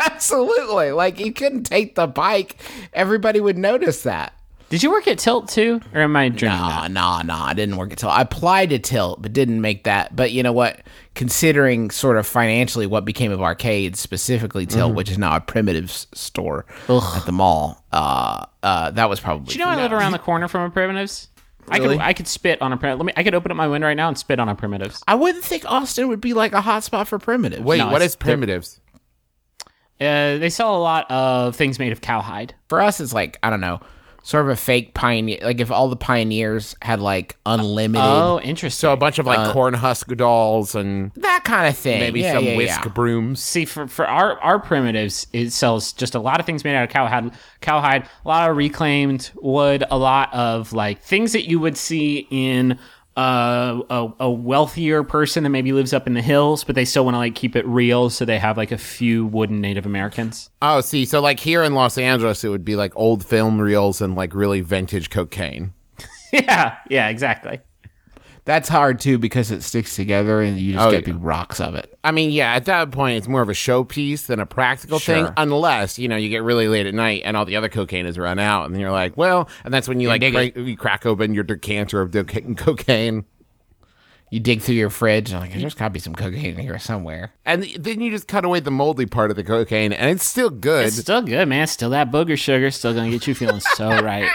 [0.00, 0.92] absolutely.
[0.92, 2.56] Like you couldn't take the bike.
[2.92, 4.32] Everybody would notice that.
[4.68, 5.80] Did you work at Tilt too?
[5.94, 6.90] Or am I dreaming Nah, that?
[6.90, 7.44] nah, nah.
[7.46, 8.12] I didn't work at Tilt.
[8.12, 10.14] I applied to Tilt, but didn't make that.
[10.16, 10.80] But you know what?
[11.16, 16.06] Considering sort of financially what became of arcades, specifically Tilt, which is now a primitives
[16.12, 19.46] store at the mall, uh, uh, that was probably.
[19.46, 21.28] Do you know I live around the corner from a primitives?
[21.68, 22.98] I could I could spit on a primitive.
[23.00, 25.02] Let me I could open up my window right now and spit on a primitives.
[25.08, 27.62] I wouldn't think Austin would be like a hotspot for primitives.
[27.62, 28.80] Wait, No, what it's- is primitives?
[29.98, 32.54] Uh, they sell a lot of things made of cowhide.
[32.68, 33.80] for us, it's like I don't know,
[34.26, 35.38] sort of a fake pioneer.
[35.40, 38.76] Like if all the pioneers had like unlimited Oh, interesting.
[38.88, 42.00] So a bunch of like uh, corn husk dolls and that kind of thing.
[42.00, 42.90] maybe Yeah, some yeah, whisk yeah.
[42.90, 43.40] brooms.
[43.40, 46.82] See, for, for our, our primitives, it sells just a lot of things made out
[46.82, 51.60] of cowhide, cowhide, a lot of reclaimed wood, a lot of like things that you
[51.60, 52.80] would see in
[53.16, 57.04] uh, a, a wealthier person that maybe lives up in the hills, but they still
[57.04, 60.50] want to like keep it real, so they have like a few wooden Native Americans.
[60.60, 64.00] Oh, see, so like here in Los Angeles, it would be like old film reels
[64.00, 65.72] and like really vintage cocaine.
[66.32, 67.60] yeah, yeah, exactly.
[68.46, 71.12] That's hard too because it sticks together and you just Oh, get yeah.
[71.12, 71.98] big rocks of it.
[72.04, 75.26] I mean, yeah, at that point, it's more of a showpiece than a practical thing,
[75.36, 78.16] unless you know you get really late at night and all the other cocaine has
[78.18, 81.04] run out, and you're like, well, and that's when you like dig break, you crack
[81.04, 83.24] open your decanter of deca- cocaine,
[84.30, 87.32] You dig through your fridge and like there's got to be some cocaine here somewhere.
[87.44, 90.50] and then you just cut away the moldy part of the cocaine, and it's still
[90.50, 90.86] good.
[90.86, 91.66] It's still good, man.
[91.66, 92.70] Still that booger sugar.
[92.70, 94.30] Still gonna get you feeling so right.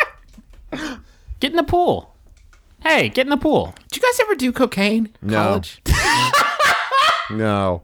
[1.39, 2.10] Get in the pool.
[2.81, 3.75] Hey, get in the pool.
[3.89, 5.09] Did you guys ever do cocaine?
[5.21, 5.35] in No.
[5.35, 5.81] College?
[7.31, 7.83] no,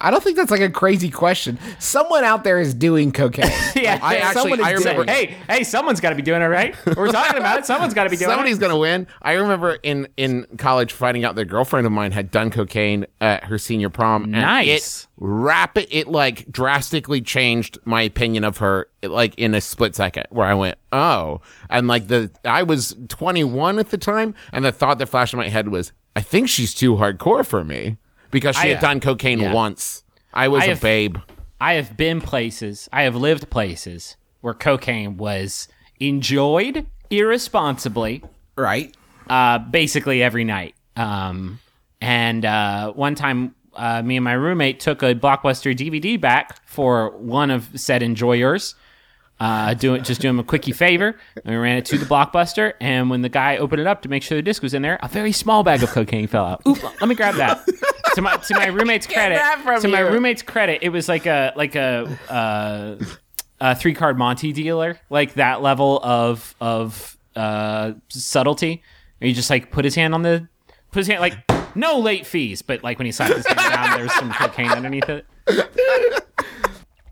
[0.00, 1.58] I don't think that's like a crazy question.
[1.78, 3.50] Someone out there is doing cocaine.
[3.76, 5.10] Yeah, I actually- someone is I remember- it.
[5.10, 6.74] Hey, hey, someone's got to be doing it, right?
[6.96, 7.66] We're talking about it.
[7.66, 8.60] Someone's got to be doing somebody's it.
[8.60, 9.06] Somebody's gonna win.
[9.22, 13.06] I remember in in college finding out that a girlfriend of mine had done cocaine
[13.20, 14.24] at her senior prom.
[14.24, 15.02] and Nice.
[15.04, 15.86] It rapid.
[15.90, 18.88] It like drastically changed my opinion of her.
[19.02, 23.78] Like in a split second, where I went, oh, and like the I was 21
[23.78, 26.72] at the time, and the thought that flashed in my head was, I think she's
[26.74, 27.98] too hardcore for me
[28.34, 29.52] because she I- had done cocaine yeah.
[29.54, 30.02] once.
[30.34, 31.16] I was I a have- babe.
[31.60, 35.68] I have been places, I have lived places where cocaine was
[35.98, 38.22] enjoyed irresponsibly,
[38.56, 38.94] right?
[39.30, 40.74] uh, basically every night.
[40.96, 41.60] Um,
[42.00, 47.16] and uh, one time, uh, me and my roommate took a Blockbuster DVD back for
[47.16, 48.74] one of said enjoyers.
[49.40, 51.18] Uh, doing just doing him a quickie favor.
[51.44, 54.08] And we ran it to the Blockbuster, and when the guy opened it up to
[54.08, 56.62] make sure the disc was in there, a very small bag of cocaine fell out.
[56.68, 57.66] Oop, let me grab that.
[58.14, 61.26] To my to my roommate's credit, that from to my roommate's credit, it was like
[61.26, 62.96] a like a uh,
[63.60, 68.82] a three card Monty dealer, like that level of of uh, subtlety.
[69.20, 70.48] And he just like put his hand on the
[70.90, 71.36] put his hand like
[71.76, 75.08] no late fees, but like when he slapped his hand down, there's some cocaine underneath
[75.08, 75.26] it.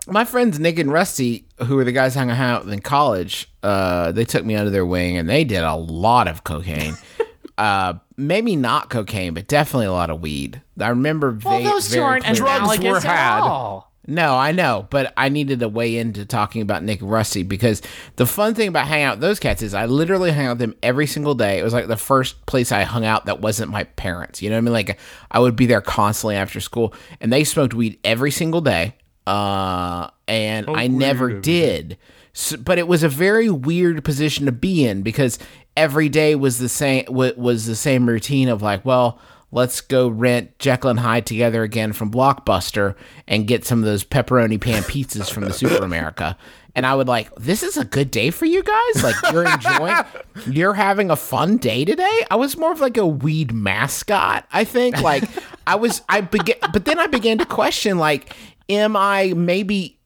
[0.09, 4.25] My friends Nick and Rusty, who were the guys hanging out in college, uh, they
[4.25, 6.95] took me under their wing and they did a lot of cocaine.
[7.59, 7.95] uh,
[8.27, 10.63] maybe not cocaine, but definitely a lot of weed.
[10.81, 11.39] I remember.
[11.45, 13.41] Well, va- those two very aren't clearly- Drugs analogous were at had.
[13.41, 13.93] all.
[14.05, 17.81] No, I know, but I needed to weigh into talking about Nick and Rusty because
[18.17, 20.59] the fun thing about hanging out with those cats is I literally hang out with
[20.59, 21.61] them every single day.
[21.61, 24.43] It was like the first place I hung out that wasn't my parents.
[24.43, 24.73] You know what I mean?
[24.73, 24.99] Like
[25.31, 28.97] I would be there constantly after school, and they smoked weed every single day.
[29.25, 31.97] Uh, and I never did.
[32.33, 35.39] So, but it was a very weird position to be in because
[35.77, 37.05] every day was the same.
[37.09, 39.21] Was the same routine of like, well
[39.53, 42.97] let's go rent Jekyll and Hyde together again from Blockbuster
[43.29, 46.37] and get some of those pepperoni pan pizzas from the Super America.
[46.75, 49.05] And I would like, this is a good day for you guys.
[49.05, 50.05] Like you're enjoying,
[50.51, 52.25] you're having a fun day today.
[52.31, 54.49] I was more of like a weed mascot.
[54.51, 55.25] I think like
[55.67, 58.35] I was, I began, but then I began to question like,
[58.71, 59.99] am I maybe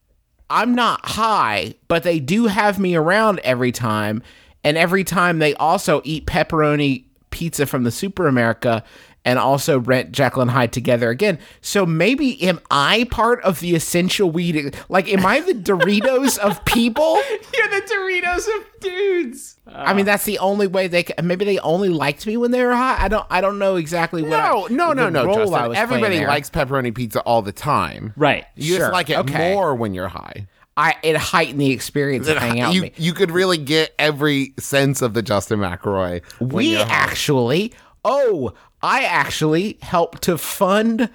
[0.49, 4.23] I'm not high, but they do have me around every time.
[4.63, 8.83] And every time they also eat pepperoni pizza from the Super America
[9.27, 11.39] and also rent Jekyll and Hyde together again.
[11.61, 14.75] So maybe am I part of the essential weed?
[14.89, 17.17] Like, am I the Doritos of people?
[17.55, 19.57] You're the Doritos of dudes.
[19.67, 21.03] I mean, that's the only way they.
[21.03, 22.97] c- Maybe they only liked me when they were high.
[23.05, 23.27] I don't.
[23.29, 24.31] I don't know exactly what.
[24.31, 25.75] No, I, no, no, no, Justin.
[25.75, 28.13] Everybody likes pepperoni pizza all the time.
[28.17, 28.47] Right.
[28.55, 29.53] You Sure, just like it okay.
[29.55, 30.47] more when you're high.
[30.77, 33.05] I it heightened the experience of hanging out you, with me.
[33.05, 36.23] you could really get every sense of the Justin McElroy.
[36.39, 37.73] we actually
[38.05, 41.09] oh i actually helped to fund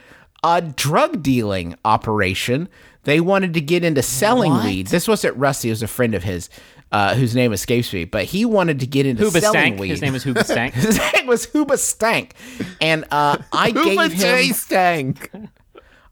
[0.43, 2.67] a drug dealing operation
[3.03, 6.23] they wanted to get into selling weed this wasn't rusty it was a friend of
[6.23, 6.49] his
[6.91, 9.79] uh, whose name escapes me but he wanted to get into Huba selling Stank.
[9.79, 10.73] weed His name is Huba Stank.
[10.73, 12.33] his name was Huba Stank,
[12.81, 15.31] and uh, I gave J him Stank.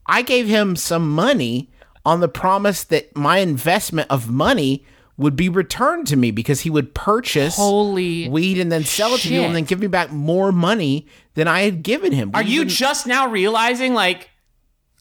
[0.05, 1.69] I gave him some money
[2.05, 4.85] on the promise that my investment of money
[5.19, 9.19] would be returned to me because he would purchase Holy weed and then sell it
[9.19, 11.05] to you and then give me back more money
[11.35, 12.31] than I had given him.
[12.33, 14.29] Are We you just now realizing like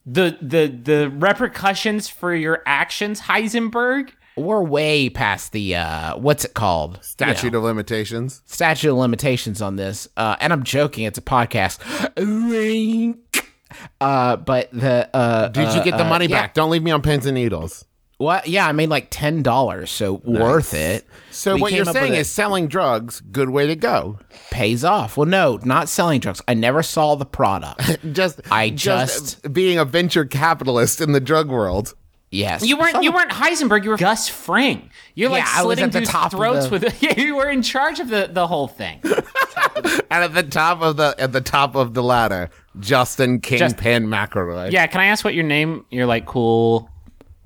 [0.05, 4.11] the the the repercussions for your actions, Heisenberg?
[4.37, 7.03] we're way past the uh what's it called?
[7.03, 8.43] Statute of limitations.
[8.47, 10.09] Statute of limitations on this.
[10.17, 11.79] Uh and I'm joking, it's a podcast.
[12.17, 13.53] Wink.
[14.01, 16.43] Uh but the uh Did you get the uh, money yeah.
[16.43, 16.55] back?
[16.55, 17.85] Don't leave me on pins and needles.
[18.19, 18.49] What?
[18.49, 21.07] Yeah, I made like ten dollars, so worth it.
[21.31, 24.19] So We what you're came up with saying is selling drugs, good way to go.
[24.51, 25.17] pays off.
[25.17, 26.43] Well, no, not selling drugs.
[26.49, 27.99] I never saw the product.
[28.13, 31.95] Just I just being a venture capitalist in the drug world.
[32.33, 33.85] yes, You weren't you weren't Heisenberg.
[33.85, 34.91] You were Gus Fring.
[35.15, 37.03] You're like Yeah, slitting at dudes' throats the- with.
[37.03, 39.01] Yeah, you were in charge of the the whole thing.
[40.11, 42.51] And at the top of the at the top of the ladder,
[42.81, 44.73] Justin Kingpin McElroy.
[44.73, 44.87] yeah.
[44.89, 45.85] Can I ask what your name?
[45.91, 46.89] Your like cool,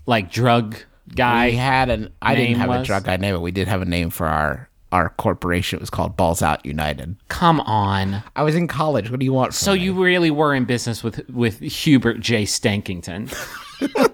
[0.07, 0.77] like drug
[1.15, 1.45] guy.
[1.47, 2.13] I had an.
[2.23, 4.69] I didn't have a drug guy name, but we did have a name for our
[4.91, 5.79] our corporation.
[5.79, 7.17] It was called Balls Out United.
[7.29, 8.23] Come on.
[8.37, 9.11] I was in college.
[9.11, 9.53] What do you want?
[9.53, 9.81] From So me?
[9.81, 12.45] you really were in business with with Hubert J.
[12.45, 13.33] Stankington.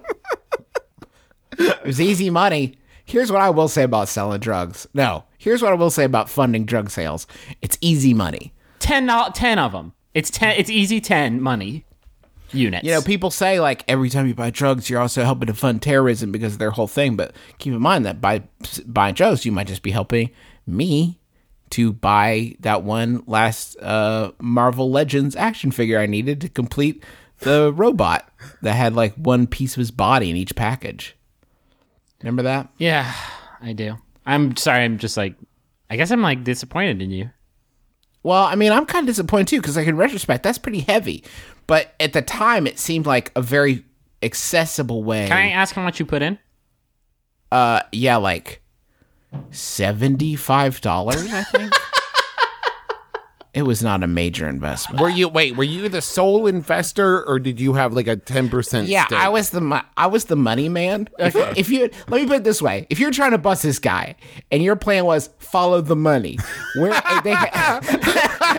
[1.61, 2.79] It was easy money.
[3.05, 4.87] Here's what I will say about selling drugs.
[4.95, 7.27] No, here's what I will say about funding drug sales.
[7.63, 8.53] It's easy money.
[8.79, 9.93] Ten, 10 of them.
[10.15, 10.55] It's ten.
[10.57, 11.85] It's easy ten money
[12.53, 12.85] units.
[12.85, 15.83] You know, people say like every time you buy drugs, you're also helping to fund
[15.83, 17.17] terrorism because of their whole thing.
[17.17, 18.43] But keep in mind that by
[18.87, 20.31] buying drugs, you might just be helping
[20.67, 21.21] me
[21.71, 27.05] to buy that one last uh, Marvel Legends action figure I needed to complete
[27.41, 28.29] the robot
[28.63, 31.17] that had like one piece of his body in each package.
[32.23, 32.69] Remember that?
[32.79, 33.13] Yeah,
[33.61, 33.97] I do.
[34.27, 34.85] I'm sorry.
[34.85, 35.35] I'm just like,
[35.91, 37.31] I guess I'm like disappointed in you.
[38.23, 41.25] Well, I mean, I'm kind of disappointed too because, like, in retrospect, that's pretty heavy.
[41.69, 43.85] But at the time, it seemed like a very
[44.23, 45.29] accessible way.
[45.29, 46.39] Can I ask how much you put in?
[47.53, 48.63] Uh, yeah, like
[49.51, 51.73] seventy-five dollars, I think.
[53.55, 55.01] it was not a major investment.
[55.01, 55.57] Were you wait?
[55.57, 58.89] Were you the sole investor, or did you have like a ten percent?
[58.89, 61.09] Yeah, I was the mo- I was the money man.
[61.19, 63.79] If, if you let me put it this way, if you're trying to bust this
[63.79, 64.17] guy
[64.51, 66.39] and your plan was follow the money,
[66.77, 66.91] where
[67.25, 67.81] they had,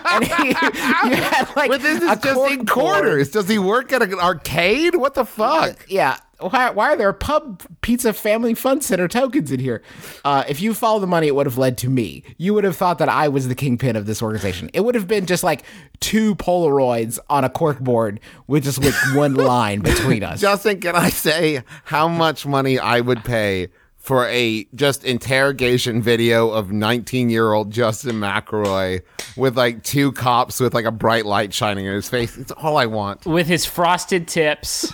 [0.06, 3.30] and he, you had like But this is a just in quarters.
[3.30, 4.94] Does he work at an arcade?
[4.96, 5.86] What the fuck?
[5.88, 6.18] Yeah.
[6.40, 9.82] Why, why are there pub pizza family fun center tokens in here?
[10.24, 12.22] Uh, if you follow the money, it would have led to me.
[12.38, 14.70] You would have thought that I was the kingpin of this organization.
[14.72, 15.64] It would have been just like
[16.00, 20.40] two Polaroids on a cork board with just with one line between us.
[20.40, 23.68] Justin, can I say how much money I would pay
[24.10, 29.02] for a just interrogation video of 19 year old Justin McElroy
[29.36, 32.36] with like two cops with like a bright light shining in his face?
[32.36, 33.24] It's all I want.
[33.24, 34.92] With his frosted tips.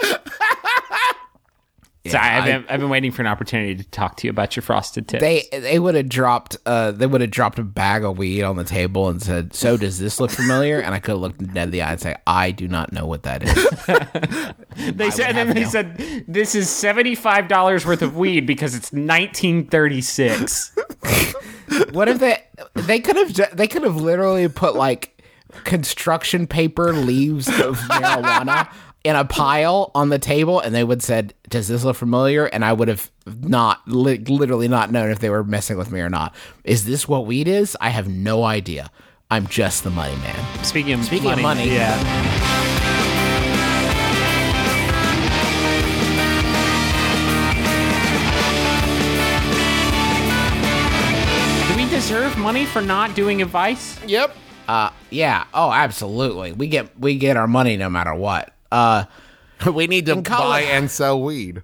[2.06, 4.62] Sorry, I've been, I've been waiting for an opportunity to talk to you about your
[4.62, 5.22] frosted tips.
[5.22, 8.56] They they would have dropped uh they would have dropped a bag of weed on
[8.56, 11.64] the table and said, "So does this look familiar?" And I could have looked dead
[11.64, 14.54] in the eye and say, "I do not know what that is."
[14.94, 18.92] They said, and then they said, "This is seventy-five dollars worth of weed because it's
[18.92, 20.76] 1936."
[21.92, 22.42] What if they
[22.74, 25.22] they could have they could have literally put like
[25.64, 28.68] construction paper leaves of marijuana
[29.04, 32.64] in a pile on the table and they would said does this look familiar and
[32.64, 36.08] I would have not li- literally not known if they were messing with me or
[36.08, 38.90] not is this what weed is I have no idea
[39.30, 41.74] I'm just the money man Speaking of Speaking of money, money.
[41.74, 42.00] yeah.
[51.68, 53.98] Do we deserve money for not doing advice?
[54.06, 54.36] Yep.
[54.68, 59.04] uh yeah oh absolutely we get we get our money no matter what uh
[59.72, 61.62] We need to college- buy and sell weed.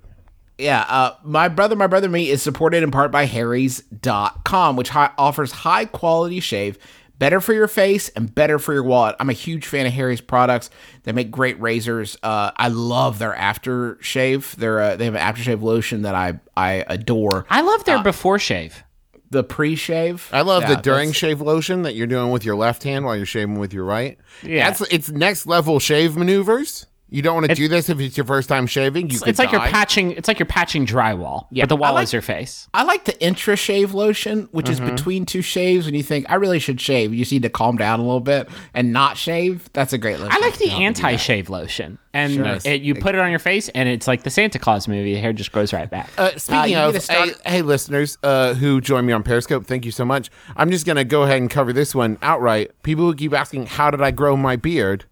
[0.59, 5.11] Yeah, uh, my brother, my brother, me is supported in part by Harry's.com, which hi-
[5.17, 6.77] offers high quality shave,
[7.19, 9.17] better for your face and better for your wallet.
[9.19, 10.69] I'm a huge fan of Harry's products.
[11.05, 12.17] They make great razors.
[12.23, 14.53] Uh, I love their aftershave.
[14.57, 17.47] They're uh, they have an aftershave lotion that I I adore.
[17.49, 18.85] I love their before shave.
[19.31, 20.29] The pre-shave.
[20.33, 23.17] I love Yeah, the during shave lotion that you're doing with your left hand while
[23.17, 24.19] you're shaving with your right.
[24.43, 24.69] Yeah.
[24.69, 26.87] That's it's next level shave maneuvers.
[27.11, 29.11] You don't want to do this if it's your first time shaving.
[29.11, 30.13] You could It's like you're patching.
[30.13, 31.47] It's like you're patching drywall.
[31.51, 32.69] Yeah, but the wall like- is your face.
[32.73, 35.87] I like the intra shave lotion, which is between two shaves.
[35.87, 38.21] When you think I really should shave, you just need to calm down a little
[38.21, 39.69] bit and not shave.
[39.73, 40.33] That's a great lotion.
[40.33, 41.05] I like the to help you do that.
[41.09, 42.59] anti-shave lotion, and Sure.
[42.65, 45.15] it, you put it on your face, and it's like the Santa Claus movie.
[45.15, 46.11] The hair just grows right back.
[46.17, 49.67] Uh, speaking you of, need start- hey, hey, listeners uh, who join me on Periscope,
[49.67, 50.31] thank you so much.
[50.57, 52.71] I'm just going to go ahead and cover this one outright.
[52.85, 55.07] People who keep asking, how did I grow my beard?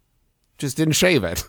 [0.59, 1.49] Just didn't shave it.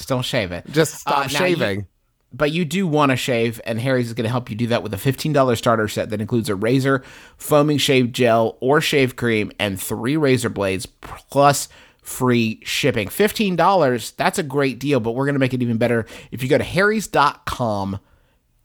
[0.00, 0.64] Just don't shave it.
[0.70, 1.86] Just stop Uh, now you- shaving.
[2.32, 4.82] but you do want to shave, and Harry's is going to help you do that
[4.82, 7.02] with a $15 starter set that includes a razor,
[7.36, 11.68] foaming shave gel, or shave cream, and three razor blades plus
[12.02, 13.08] free shipping.
[13.08, 16.48] $15, that's a great deal, but we're going to make it even better if you
[16.48, 17.98] go to harrys.com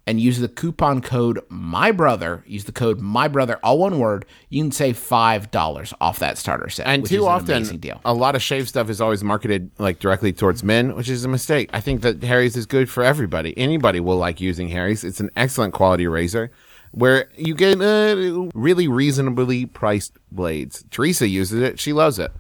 [0.08, 2.44] and use the coupon code my brother.
[2.46, 4.26] Use the code my brother, all one word.
[4.50, 6.88] You can save five dollars off that starter set.
[6.88, 8.02] And which too is an often, amazing deal.
[8.06, 11.29] a lot of shave stuff is always marketed like directly towards men, which is a
[11.29, 11.69] mistake.
[11.73, 13.58] I think that Harry's is good for everybody.
[13.58, 15.04] Anybody will like using Harry's.
[15.04, 16.52] It's an excellent quality razor
[16.92, 20.86] where you get uh, really reasonably priced blades.
[20.92, 21.79] Teresa uses it.
[21.79, 22.32] She loves it.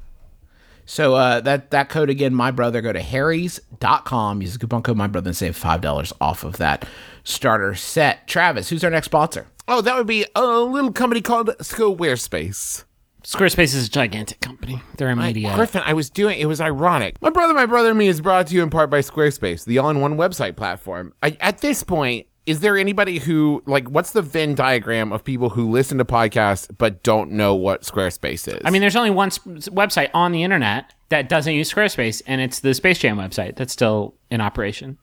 [0.85, 4.97] So uh, that that code again, my brother, go to harrys.com, use the coupon code
[4.97, 6.87] my brother and save five dollars off of that
[7.23, 8.27] starter set.
[8.27, 9.47] Travis, who's our next sponsor?
[9.67, 12.83] Oh, that would be a little company called Squarespace.
[13.23, 14.83] Squarespace is a gigantic company.
[14.97, 15.55] They're a media.
[15.55, 17.19] Griffin, I was doing it was ironic.
[17.23, 19.79] My brother, my brother, and me is brought to you in part by Squarespace, the
[19.79, 21.11] all-in-one website platform.
[21.23, 25.49] I, at this point, is there anybody who like what's the Venn diagram of people
[25.49, 28.61] who listen to podcasts but don't know what Squarespace is?
[28.63, 32.59] I mean, there's only one website on the internet that doesn't use Squarespace, and it's
[32.59, 34.97] the Space Jam website that's still in operation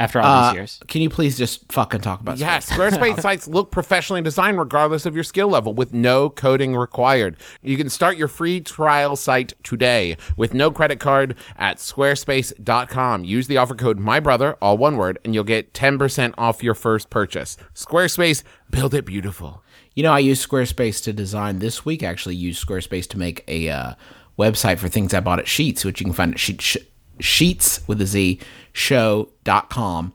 [0.00, 0.80] after all Uh, these years.
[0.88, 5.14] Can you please just fucking talk about Yeah, Squarespace sites look professionally designed regardless of
[5.14, 7.36] your skill level with no coding required.
[7.62, 13.24] You can start your free trial site today with no credit card at squarespace.com.
[13.24, 17.10] Use the offer code MyBrother, all one word, and you'll get 10% off your first
[17.10, 17.56] purchase.
[17.74, 19.62] Squarespace, build it beautiful.
[19.94, 22.02] You know, I use Squarespace to design this week.
[22.02, 23.94] I actually used Squarespace to make a uh,
[24.38, 26.76] website for things I bought at Sheetz, which you can find at Sheets sh-
[27.20, 28.40] Sheets with a Z
[28.72, 30.12] show.com.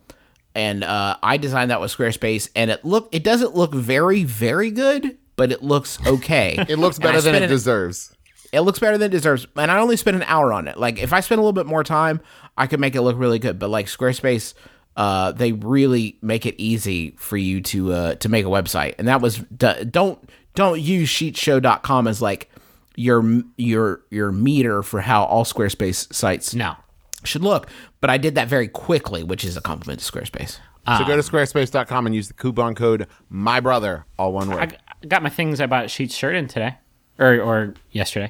[0.56, 4.70] And uh, I designed that with Squarespace, and it look it doesn't look very very
[4.70, 6.64] good, but it looks okay.
[6.70, 8.16] It looks better than it an- deserves.
[8.52, 9.48] it looks better than it deserves.
[9.56, 10.78] And I only spent an hour on it.
[10.78, 12.22] Like if I spent a little bit more time,
[12.56, 13.58] I could make it look really good.
[13.58, 14.54] But like Squarespace,
[14.96, 18.94] uh, they really make it easy for you to uh, to make a website.
[19.00, 22.52] And that was don't don't use sheetshow.com as like
[22.96, 26.76] your your your meter for how all Squarespace sites No.
[27.24, 27.68] Should look.
[28.02, 30.60] But I did that very quickly, which is a compliment to Squarespace.
[30.86, 34.78] So go to um, squarespace.com and use the coupon code MyBrother, all one word.
[35.02, 36.76] I got my things I bought Sheetz shirt in today,
[37.18, 38.30] or or yesterday.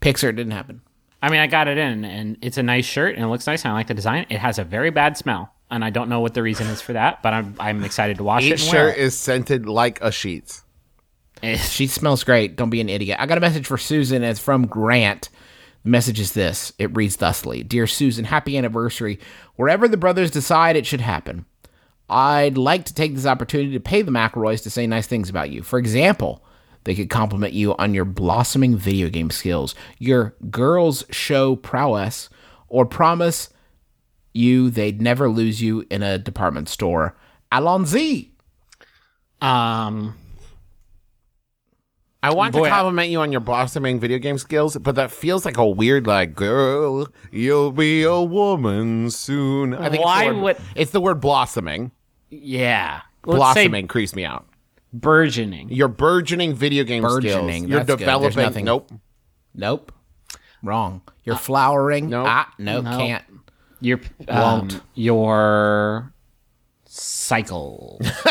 [0.00, 0.80] Pixar didn't happen.
[1.20, 3.64] I mean, I got it in, and it's a nice shirt, and it looks nice.
[3.64, 4.26] And I like the design.
[4.30, 6.92] It has a very bad smell, and I don't know what the reason is for
[6.92, 8.62] that, but I'm I'm excited to wash Each it.
[8.62, 9.02] And wear shirt it.
[9.02, 10.60] is scented like a sheet.
[11.42, 12.54] Eh, she smells great.
[12.54, 13.18] Don't be an idiot.
[13.20, 14.22] I got a message for Susan.
[14.22, 15.30] It's from Grant.
[15.88, 16.74] Message is this.
[16.78, 19.18] It reads thusly Dear Susan, happy anniversary.
[19.56, 21.46] Wherever the brothers decide it should happen,
[22.10, 25.48] I'd like to take this opportunity to pay the McElroys to say nice things about
[25.48, 25.62] you.
[25.62, 26.44] For example,
[26.84, 32.28] they could compliment you on your blossoming video game skills, your girls' show prowess,
[32.68, 33.48] or promise
[34.34, 37.16] you they'd never lose you in a department store.
[37.50, 38.28] Allons-y.
[39.40, 40.16] Um,
[42.22, 45.44] I want Boy, to compliment you on your blossoming video game skills, but that feels
[45.44, 49.72] like a weird, like, girl, you'll be a woman soon.
[49.74, 51.92] I think Why it's the word, would- it's the word blossoming.
[52.30, 53.02] yeah.
[53.24, 54.46] Let's blossoming say creeps me out.
[54.92, 55.68] burgeoning.
[55.70, 57.70] Your burgeoning video game Burgeoning, skills.
[57.70, 57.98] You're that's good.
[57.98, 58.42] Developing.
[58.44, 58.90] nothing- Nope.
[59.54, 59.92] Nope.
[60.62, 61.02] Wrong.
[61.24, 62.08] You're flowering.
[62.08, 62.26] nope.
[62.28, 62.96] Ah, no, No.
[62.96, 63.24] can't.
[63.80, 64.80] Your um, Won't.
[64.94, 66.12] your
[66.88, 68.00] cycle.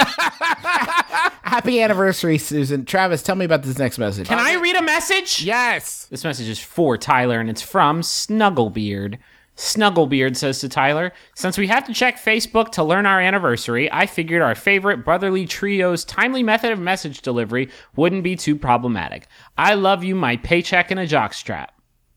[1.43, 2.85] Happy anniversary, Susan.
[2.85, 4.27] Travis, tell me about this next message.
[4.27, 5.43] Can I read a message?
[5.43, 6.05] Yes.
[6.05, 9.17] This message is for Tyler and it's from Snugglebeard.
[9.55, 14.05] Snugglebeard says to Tyler, Since we have to check Facebook to learn our anniversary, I
[14.05, 19.27] figured our favorite brotherly trio's timely method of message delivery wouldn't be too problematic.
[19.57, 21.69] I love you, my paycheck and a jockstrap.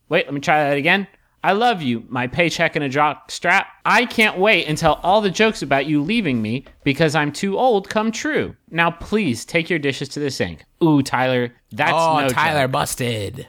[0.09, 1.07] Wait, let me try that again.
[1.43, 3.65] I love you, my paycheck and a jockstrap.
[3.87, 7.89] I can't wait until all the jokes about you leaving me because I'm too old
[7.89, 8.55] come true.
[8.71, 10.65] Now please take your dishes to the sink.
[10.85, 12.73] Ooh, Tyler, that's Oh, no Tyler joke.
[12.73, 13.49] busted.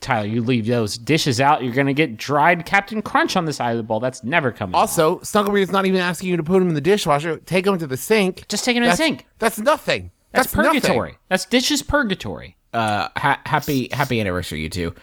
[0.00, 3.70] Tyler, you leave those dishes out, you're gonna get dried Captain Crunch on the side
[3.72, 4.00] of the bowl.
[4.00, 4.74] That's never coming.
[4.74, 4.78] out.
[4.80, 7.38] Also, Snugglebeard's not even asking you to put them in the dishwasher.
[7.38, 8.46] Take them to the sink.
[8.48, 9.26] Just take 'em to the sink.
[9.38, 10.10] That's nothing.
[10.32, 10.72] that's, nothing.
[10.80, 11.18] purgatory.
[11.28, 12.56] That's dishes purgatory.
[12.72, 14.94] Uh, ha- happy happy anniversary, you two.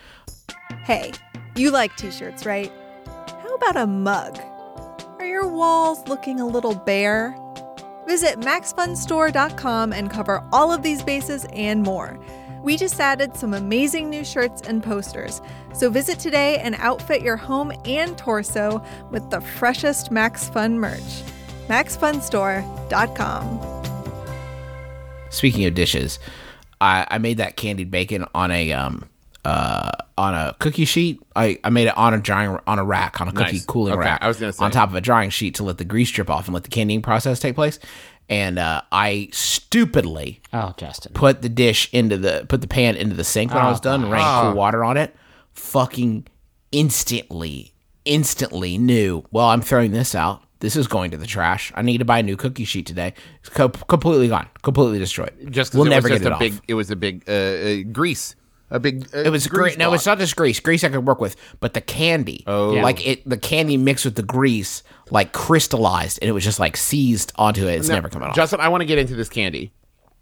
[0.83, 1.11] Hey,
[1.55, 2.71] you like t shirts, right?
[3.27, 4.39] How about a mug?
[5.19, 7.35] Are your walls looking a little bare?
[8.05, 12.19] Visit MaxFunStore.com and cover all of these bases and more.
[12.63, 15.41] We just added some amazing new shirts and posters,
[15.73, 21.23] so visit today and outfit your home and torso with the freshest Max Fun merch.
[21.67, 23.71] MaxFunStore.com.
[25.29, 26.19] Speaking of dishes,
[26.81, 29.09] I, I made that candied bacon on a um
[29.45, 31.19] uh on a cookie sheet.
[31.35, 33.65] I, I made it on a drying on a rack on a cookie Nice.
[33.65, 34.21] cooling Okay, rack.
[34.23, 34.63] I was gonna say.
[34.63, 36.69] on top of a drying sheet to let the grease drip off and let the
[36.69, 37.79] candying process take place.
[38.27, 41.13] And uh, I stupidly Oh, Justin.
[41.13, 44.03] put the dish into the put the pan into the sink when I was done,
[44.03, 45.15] and ran cool water on it.
[45.53, 46.25] Fucking
[46.71, 47.73] instantly,
[48.05, 49.23] instantly knew.
[49.31, 50.41] Well, I'm throwing this out.
[50.59, 51.71] This is going to the trash.
[51.75, 53.13] I need to buy a new cookie sheet today.
[53.41, 55.33] It's co- completely gone, completely destroyed.
[55.51, 56.39] Just we'll it never was get just it a off.
[56.39, 56.53] big.
[56.67, 58.35] It was a big uh, uh, grease.
[58.71, 59.07] A big.
[59.13, 59.77] Uh, It was great.
[59.77, 60.59] No, it's not just grease.
[60.59, 64.15] Grease I could work with, but the candy, oh, like it, the candy mixed with
[64.15, 67.75] the grease, like crystallized, and it was just like seized onto it.
[67.75, 68.35] It's never coming off.
[68.35, 69.71] Justin, I want to get into this candy.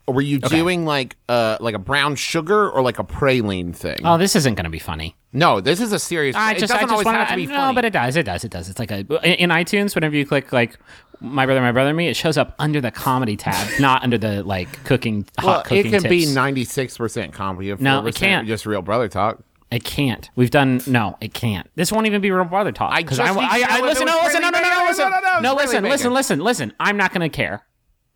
[0.06, 4.00] Were you doing like uh like a brown sugar or like a praline thing?
[4.04, 5.16] Oh, this isn't going to be funny.
[5.32, 6.36] no, this is a serious.
[6.36, 7.76] I it just, doesn't I just always want have to be No, funny.
[7.76, 8.18] but it does.
[8.18, 8.44] It does.
[8.44, 8.68] It does.
[8.68, 9.96] It's like a in, in iTunes.
[9.96, 10.78] Whenever you click like
[11.24, 14.44] my brother, my brother, me, it shows up under the comedy tab, not under the
[14.44, 17.72] like cooking hot well, it cooking can be ninety six percent comedy.
[17.72, 18.48] and No, it 4% can't.
[18.48, 19.42] Just real brother talk.
[19.72, 20.30] It can't.
[20.36, 21.18] We've done no.
[21.20, 21.68] It can't.
[21.76, 22.92] This won't even be real brother talk.
[22.94, 24.06] I just I, know I, if listen.
[24.06, 24.42] No, listen.
[24.42, 25.10] No, no, no, no, listen.
[25.10, 26.74] No, no, no, No, it's listen, listen, listen, listen.
[26.80, 27.66] I'm not going to care.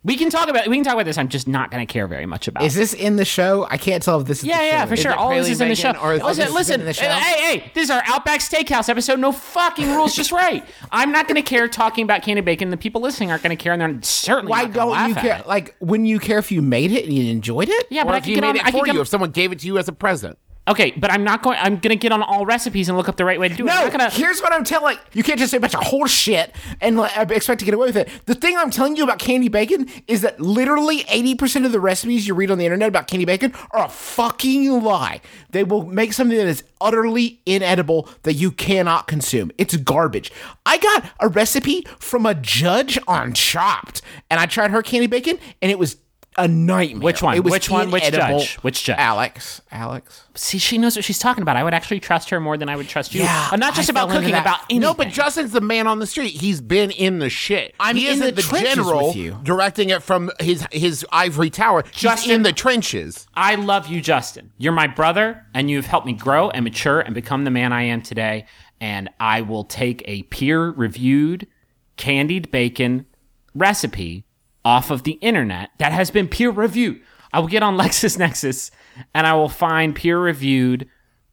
[0.04, 0.68] We can talk about.
[0.68, 1.18] We can talk about this.
[1.18, 2.64] I'm just not going to care very much about.
[2.64, 3.68] Is this in the show?
[3.70, 4.46] I can't tell if this is.
[4.46, 4.88] Yeah, the yeah, show.
[4.90, 5.14] for sure.
[5.14, 5.92] All this Praline is in the show.
[5.94, 6.86] Bacon or listen, this listen.
[6.86, 7.10] the show?
[7.10, 9.20] Hey, hey, this is our Outback Steakhouse episode.
[9.20, 10.64] No fucking rules, just right.
[10.92, 12.70] I'm not going to care talking about candy bacon.
[12.70, 15.18] The people listening aren't going to care, and they're certainly Why not don't you laugh
[15.22, 15.40] care?
[15.40, 15.48] it.
[15.48, 17.88] Like, wouldn't you care if you made it and you enjoyed it?
[17.90, 18.68] Yeah, Or but I if can you get made on.
[18.68, 20.38] it for get you, if someone gave it to you as a present.
[20.68, 21.58] Okay, but I'm not going.
[21.62, 23.66] I'm going to get on all recipes and look up the right way to do
[23.68, 23.72] it.
[23.72, 25.02] I'm No, gonna, here's what I'm telling you.
[25.14, 27.88] You can't just say a bunch of horse shit and like, expect to get away
[27.88, 28.10] with it.
[28.26, 32.28] The thing I'm telling you about candy bacon is that literally 80% of the recipes
[32.28, 35.22] you read on the internet about candy bacon are a fucking lie.
[35.52, 39.52] They will make something that is utterly inedible that you cannot consume.
[39.58, 40.32] It's garbage.
[40.66, 45.40] I got a recipe from a judge on Chopped, and I tried her candy bacon,
[45.62, 45.98] and it was
[46.38, 47.02] a nightmare.
[47.04, 47.36] Which one?
[47.36, 47.90] It was Which one?
[47.92, 48.56] Which judge?
[48.58, 48.98] Which judge?
[49.00, 49.62] Alex.
[49.72, 50.24] Alex.
[50.36, 51.58] See, she knows what she's talking about.
[51.58, 53.22] I would actually trust her more than I would trust you.
[53.24, 54.82] Yeah, and not just I about cooking, about anything.
[54.82, 56.30] No, but Justin's the man on the street.
[56.30, 57.74] He's been in the shit.
[57.80, 59.38] I'm he in isn't the trenches general with you.
[59.44, 61.84] directing it from his his ivory tower.
[61.92, 63.28] He's Justin- in the trenches.
[63.34, 64.52] I love you, Justin.
[64.58, 67.84] You're my brother, and you've helped me grow and mature and become the man I
[67.84, 68.46] am today.
[68.80, 71.48] And I will take a peer reviewed
[71.96, 73.08] candied bacon
[73.56, 74.24] recipe
[74.68, 77.00] off of the internet that has been peer reviewed.
[77.32, 78.70] I will get on LexisNexis
[79.14, 80.90] and I will find peer reviewed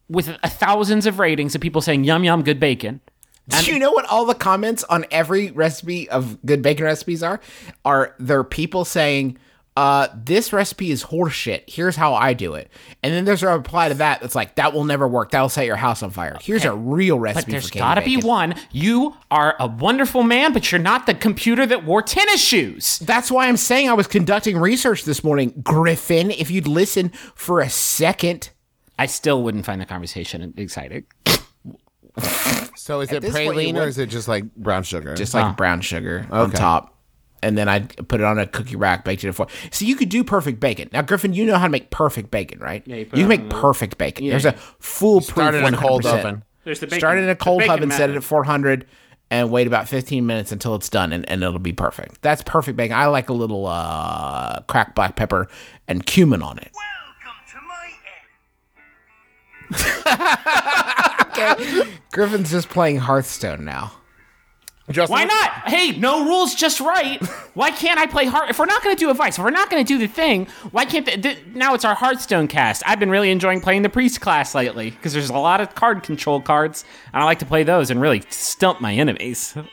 [0.07, 3.01] with thousands of ratings of people saying, yum, yum, good bacon.
[3.49, 7.41] Do you know what all the comments on every recipe of good bacon recipes are?
[7.83, 9.37] Are there people saying,
[9.75, 11.63] uh, this recipe is horseshit.
[11.67, 12.69] Here's how I do it.
[13.03, 15.31] And then there's a reply to that that's like, that will never work.
[15.31, 16.37] That'll set your house on fire.
[16.41, 18.55] Here's a real recipe But there's for got to candy be one.
[18.71, 22.99] You are a wonderful man, but you're not the computer that wore tennis shoes.
[22.99, 26.31] That's why I'm saying I was conducting research this morning, Griffin.
[26.31, 28.51] If you'd listen for a second.
[28.97, 31.05] I still wouldn't find the conversation exciting.
[32.75, 35.15] So is it this point, praline or is it just like brown sugar?
[35.15, 36.94] just like brown sugar on top.
[37.45, 39.49] And then I'd put it on a cookie rack, baked it in foil.
[39.71, 40.89] So you could do perfect bacon.
[40.91, 42.81] Now, Griffin, you know how to make perfect bacon, right?
[42.87, 44.27] Yeah, you you, put it can on make the- perfect bacon.
[44.27, 46.43] There's a foolproof Start in a cold oven.
[46.63, 46.99] There's the bacon.
[46.99, 48.87] Start it in a cold bacon oven, set it at 400,
[49.29, 52.23] and wait about 15 minutes until it's done, and, and it'll be perfect.
[52.23, 52.97] That's perfect bacon.
[52.97, 55.47] I like a little uh, cracked black pepper
[55.87, 56.71] and cumin on it.
[62.11, 63.91] Griffin's just playing Hearthstone now.
[64.91, 65.51] Justin, Why not?
[65.67, 67.19] Hey, no rules, just right.
[67.55, 68.51] Why can't I play Heart?
[68.51, 70.45] If we're not going to do advice, if we're not going to do the thing,
[70.71, 72.83] why can't the, the, now it's our Hearthstone cast?
[72.85, 76.03] I've been really enjoying playing the priest class lately because there's a lot of card
[76.03, 79.55] control cards, and I like to play those and really stump my enemies.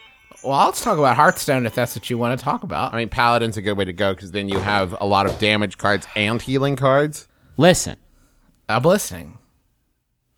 [0.44, 2.92] Well, let's talk about Hearthstone if that's what you want to talk about.
[2.92, 5.38] I mean, paladin's a good way to go because then you have a lot of
[5.38, 7.28] damage cards and healing cards.
[7.56, 7.96] Listen,
[8.68, 9.38] I'm listening.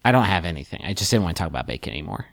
[0.04, 0.82] I don't have anything.
[0.84, 2.26] I just didn't want to talk about bacon anymore.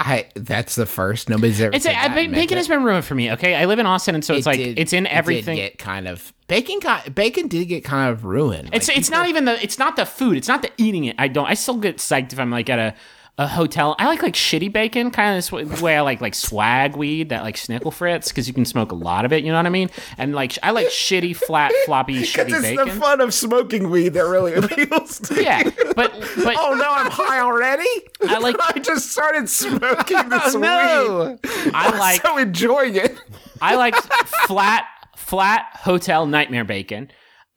[0.00, 1.28] I that's the first.
[1.28, 1.74] Nobody's ever.
[1.74, 2.60] It's a, that I, and meant bacon it.
[2.60, 3.30] has been ruined for me.
[3.32, 5.16] Okay, I live in Austin, and so it's It like did- it's in it did
[5.16, 5.56] everything.
[5.56, 6.80] get kind of bacon.
[6.80, 8.70] Got bacon did get kind of ruined.
[8.72, 10.36] It's Like, it's not even the it's not the food.
[10.36, 11.14] It's not the eating it.
[11.18, 11.46] I don't.
[11.46, 12.94] I still get psyched if I'm like at a,
[13.38, 13.96] a hotel.
[13.98, 15.50] I like like shitty bacon, kind of this
[15.82, 18.94] way- I like like swag weed that like snickle fritz because you can smoke a
[18.94, 19.42] lot of it.
[19.42, 19.88] You know what I mean?
[20.18, 22.88] And like I like shitty flat floppy shitty it's bacon.
[22.88, 25.72] the fun of smoking weed that really appeals to yeah, you.
[25.96, 26.12] but
[26.44, 27.88] but Oh no, I'm high already.
[28.28, 31.38] I like- I just started smoking this no.
[31.42, 31.50] weed.
[31.74, 33.18] I like I'm so enjoying it.
[33.62, 34.84] I like flat
[35.16, 37.10] flat hotel nightmare bacon.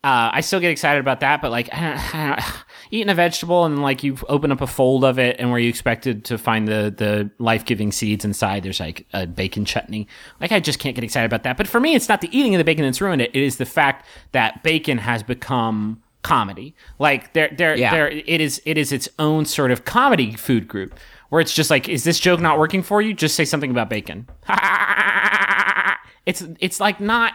[0.06, 2.65] Uh, I still get excited about that, but like I don't, I don't-
[2.96, 5.70] eating a vegetable and like you open up a fold of it, and where you
[5.70, 10.08] expected to find the the life giving seeds inside, there's like a bacon chutney.
[10.42, 11.58] Like I just can't get excited about that.
[11.58, 13.32] But for me, it's not the eating of the bacon that's ruined it.
[13.36, 16.74] It is the fact that bacon has become comedy.
[16.98, 17.92] Like there there Yeah.
[17.92, 20.98] there it is it is its own sort of comedy food group
[21.30, 23.14] where it's just like, is this joke not working for you?
[23.14, 24.28] Just say something about bacon.
[26.26, 27.34] it's it's like not.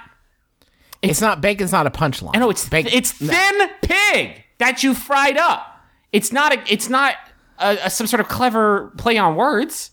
[1.03, 2.33] It's not bacon's not a punchline.
[2.35, 2.93] I know it's bacon.
[2.95, 5.67] it's thin pig that you fried up.
[6.13, 7.17] It's not a it's not
[7.59, 9.91] a, a, some sort of clever play on words.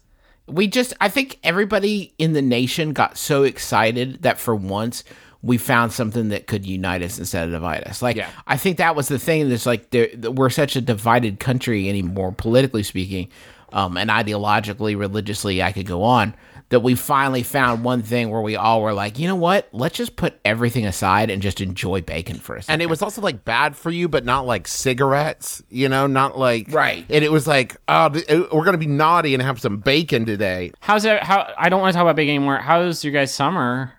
[0.48, 5.04] we just I think everybody in the nation got so excited that for once
[5.42, 8.02] we found something that could unite us instead of divide us.
[8.02, 8.30] Like Yeah.
[8.48, 9.50] I think that was the thing.
[9.50, 9.88] That's like
[10.24, 13.30] we're such a divided country anymore, politically speaking,
[13.72, 15.62] um, and ideologically, religiously.
[15.62, 16.36] I could go on.
[16.70, 19.70] That we finally found one thing where we all were like, you know what?
[19.72, 22.74] Let's just put everything aside and just enjoy bacon for a second.
[22.74, 26.38] and it was also like bad for you, but not like cigarettes, you know, not
[26.38, 27.06] like Right.
[27.10, 30.74] And it was like, oh, uh, we're gonna be naughty and have some bacon today.
[30.82, 31.24] How's it?
[31.24, 32.58] How I don't want to talk about bacon anymore.
[32.58, 33.94] How's your guys' summer?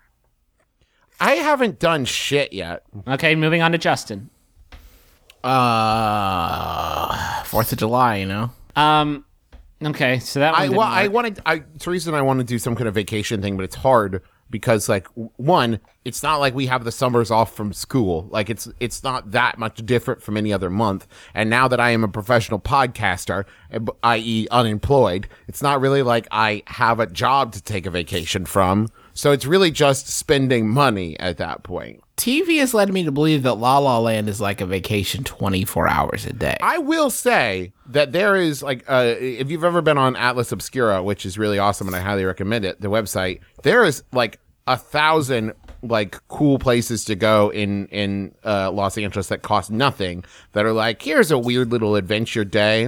[1.19, 2.83] I haven't done shit yet.
[3.07, 4.29] Okay, moving on to Justin.
[5.43, 8.51] uh Fourth of July, you know.
[8.75, 9.25] Um,
[9.83, 12.75] okay, so that I well, I wanted, I Teresa and I want to do some
[12.75, 15.07] kind of vacation thing, but it's hard because like
[15.37, 18.27] one, it's not like we have the summers off from school.
[18.31, 21.07] Like it's it's not that much different from any other month.
[21.33, 26.27] And now that I am a professional podcaster, eh, i.e., unemployed, it's not really like
[26.31, 28.89] I have a job to take a vacation from.
[29.19, 32.01] So it's really just spending money at that point.
[32.15, 35.89] TV has led me to believe that La La Land is like a vacation 24
[35.89, 36.55] hours a day.
[36.61, 41.03] I will say that there is like uh, if you've ever been on Atlas Obscura,
[41.03, 44.77] which is really awesome and I highly recommend it, the website, there is like a
[44.77, 45.51] thousand
[45.83, 50.71] like cool places to go in in uh, Los Angeles that cost nothing that are
[50.71, 52.87] like here's a weird little adventure day.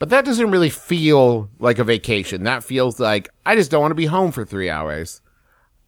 [0.00, 2.42] But that doesn't really feel like a vacation.
[2.42, 5.20] That feels like I just don't want to be home for 3 hours.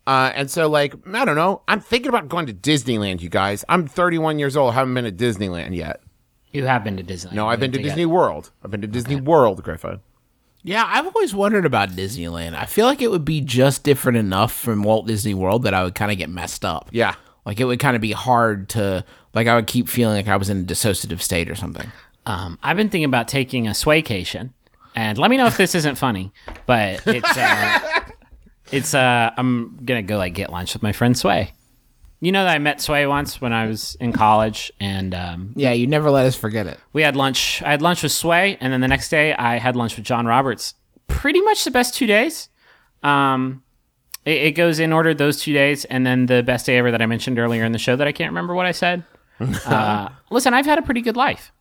[0.07, 1.63] Uh, and so, like, I don't know.
[1.69, 3.65] I'm thinking about going to Disneyland, you guys.
[3.69, 4.75] I'm 31 years old.
[4.75, 6.01] Haven't been to Disneyland yet.
[6.53, 7.33] you have been to Disneyland.
[7.35, 8.51] No, I've been to Disney World.
[8.65, 10.01] I've been to Disney World, Griffin.
[10.63, 12.55] yeah, I've always wondered about Disneyland.
[12.55, 15.85] I feel like it would be just different enough from Walt Disney World that I
[15.85, 16.89] would kind of get messed up.
[16.91, 17.15] Yeah.
[17.47, 20.37] Like it would kind of be hard to, like, I would keep feeling like I
[20.37, 21.91] was in a dissociative state or something.
[22.27, 24.51] Um, I've been thinking about taking a swaycation,
[24.95, 26.33] and let me know if this isn't funny,
[26.67, 28.00] but it's uh,
[28.73, 31.53] it's uh, I'm gonna go like get lunch with my friend Sway.
[32.23, 35.73] You know that I met Sway once when I was in college, and um, Yeah,
[35.73, 36.79] you never let us forget it.
[36.93, 37.63] we had lunch.
[37.63, 40.27] I had lunch with Sway, and then the next day I had lunch with John
[40.27, 40.75] Roberts.
[41.09, 42.49] Pretty much the best two days.
[43.03, 43.63] Um,
[44.27, 47.01] it, it goes in order those two days, and then the best day ever that
[47.01, 49.03] I mentioned earlier in the show that I can't remember what I said.
[49.67, 51.53] uh, listen, I've had a pretty good life.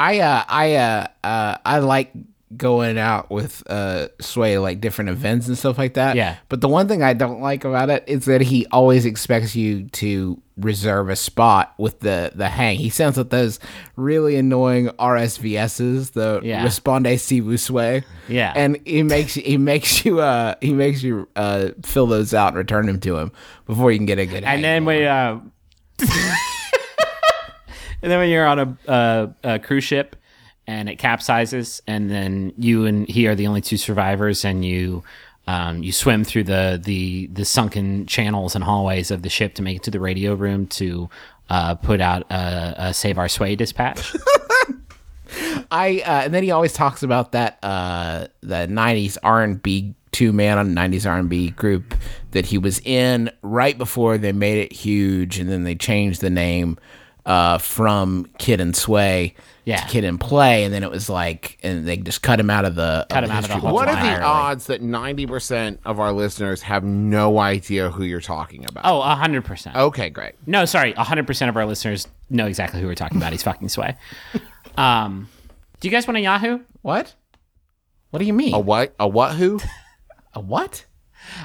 [0.00, 2.12] I uh I uh uh I like
[2.56, 6.16] going out with uh Sway like different events and stuff like that.
[6.16, 6.36] Yeah.
[6.48, 9.88] But the one thing I don't like about it is that he always expects you
[9.88, 12.78] to reserve a spot with the the hang.
[12.78, 13.60] He sounds like those
[13.96, 16.64] really annoying RSVSs, the Yeah.
[16.64, 18.02] Responde si vous Sway.
[18.28, 18.52] Yeah.
[18.56, 22.56] And he makes he makes you uh he makes you uh fill those out and
[22.56, 23.30] return them to him
[23.66, 25.38] before you can get a good and then we uh,
[28.02, 30.16] and then when you're on a, uh, a cruise ship
[30.68, 35.02] and it capsizes, and then you and he are the only two survivors, and you
[35.46, 39.62] um, you swim through the, the the sunken channels and hallways of the ship to
[39.62, 41.08] make it to the radio room to
[41.48, 44.14] uh, put out a, a save our sway dispatch.
[45.70, 50.58] I uh, and then he always talks about that uh, the '90s R&B two man
[50.58, 51.94] on '90s R&B group
[52.32, 56.28] that he was in right before they made it huge, and then they changed the
[56.28, 56.76] name
[57.28, 59.76] uh, from Kid and Sway Yeah.
[59.82, 62.64] to Kid and Play, and then it was like, and they just cut him out
[62.64, 65.78] of the Cut of him out of the whole What are the odds that 90%
[65.84, 68.82] of our listeners have no idea who you're talking about?
[68.86, 69.76] oh, hundred percent.
[69.76, 70.34] Okay, great.
[70.46, 73.32] No, sorry, hundred percent of our listeners know exactly who we're talking about.
[73.32, 73.96] He's fucking sway.
[74.76, 75.28] Um,
[75.80, 76.60] do you guys want a Yahoo?
[76.82, 77.12] What?
[78.10, 78.54] What do you mean?
[78.54, 78.94] A what?
[79.00, 79.60] A what who?
[80.34, 80.84] A what?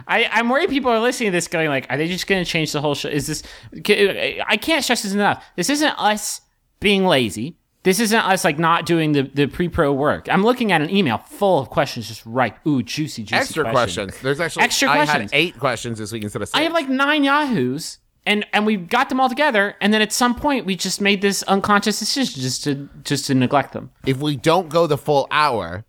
[0.07, 2.49] I, I'm worried people are listening to this going like, are they just going to
[2.49, 3.09] change the whole show?
[3.09, 3.43] Is this?
[3.73, 5.43] I can't stress this enough.
[5.55, 6.41] This isn't us
[6.79, 7.57] being lazy.
[7.83, 10.29] This isn't us like not doing the, the pre-pro work.
[10.31, 12.55] I'm looking at an email full of questions, just right.
[12.65, 14.05] Ooh, juicy, juicy Extra questions.
[14.11, 14.21] questions.
[14.23, 15.31] There's actually Extra I questions.
[15.31, 16.57] had eight questions this week instead of six.
[16.57, 20.13] I have like nine Yahoos, and and we got them all together, and then at
[20.13, 23.91] some point we just made this unconscious decision just to just to neglect them.
[24.05, 25.83] if we don't go the full hour,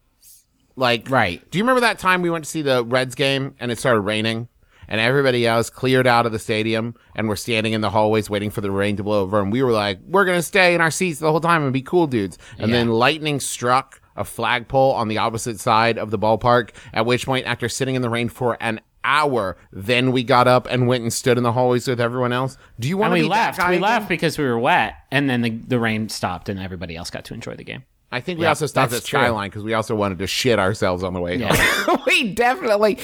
[0.77, 1.43] like Right.
[1.51, 4.01] Do you remember that time we went to see the Reds game and it started
[4.01, 4.49] raining?
[4.87, 8.51] And everybody else cleared out of the stadium and we're standing in the hallways waiting
[8.51, 9.41] for the rain to blow over.
[9.41, 11.73] And we were like, we're going to stay in our seats the whole time and
[11.73, 12.37] be cool dudes.
[12.59, 16.71] And then lightning struck a flagpole on the opposite side of the ballpark.
[16.93, 20.67] At which point, after sitting in the rain for an hour, then we got up
[20.71, 22.59] and went and stood in the hallways with everyone else.
[22.79, 23.59] Do you want And to we be left.
[23.59, 23.81] We again?
[23.81, 27.25] left because we were wet, and then the the rain stopped, and everybody else got
[27.25, 27.85] to enjoy the game.
[28.15, 29.19] I think we also stopped at that's true.
[29.19, 32.01] Skyline because we also wanted to shit ourselves on the way home.
[32.07, 32.99] We definitely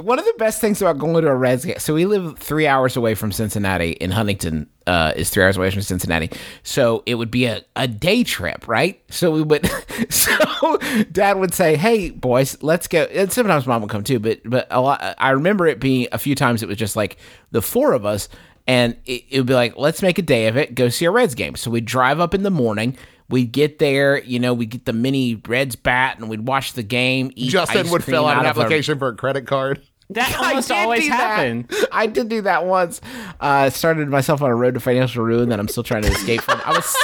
[0.00, 1.78] one of the best things about going to a Reds game.
[1.78, 3.90] So we live three hours away from Cincinnati.
[3.92, 6.30] In Huntington uh, is three hours away from Cincinnati.
[6.62, 9.02] So it would be a, a day trip, right?
[9.10, 9.68] So we would.
[10.08, 10.78] So
[11.12, 14.66] Dad would say, "Hey boys, let's go." And sometimes Mom would come too, but but
[14.70, 15.14] a lot.
[15.18, 16.62] I remember it being a few times.
[16.62, 17.18] It was just like
[17.50, 18.28] the four of us,
[18.66, 20.74] and it, it would be like, "Let's make a day of it.
[20.74, 22.96] Go see a Reds game." So we'd drive up in the morning.
[23.32, 26.82] We'd get there, you know, we get the mini Reds bat, and we'd watch the
[26.82, 27.32] game.
[27.34, 29.80] Eat Justin ice would cream fill out an of a- application for a credit card.
[30.10, 31.72] That almost always happened.
[31.90, 33.00] I did do that once.
[33.40, 36.42] Uh, started myself on a road to financial ruin that I'm still trying to escape
[36.42, 36.60] from.
[36.64, 36.94] I was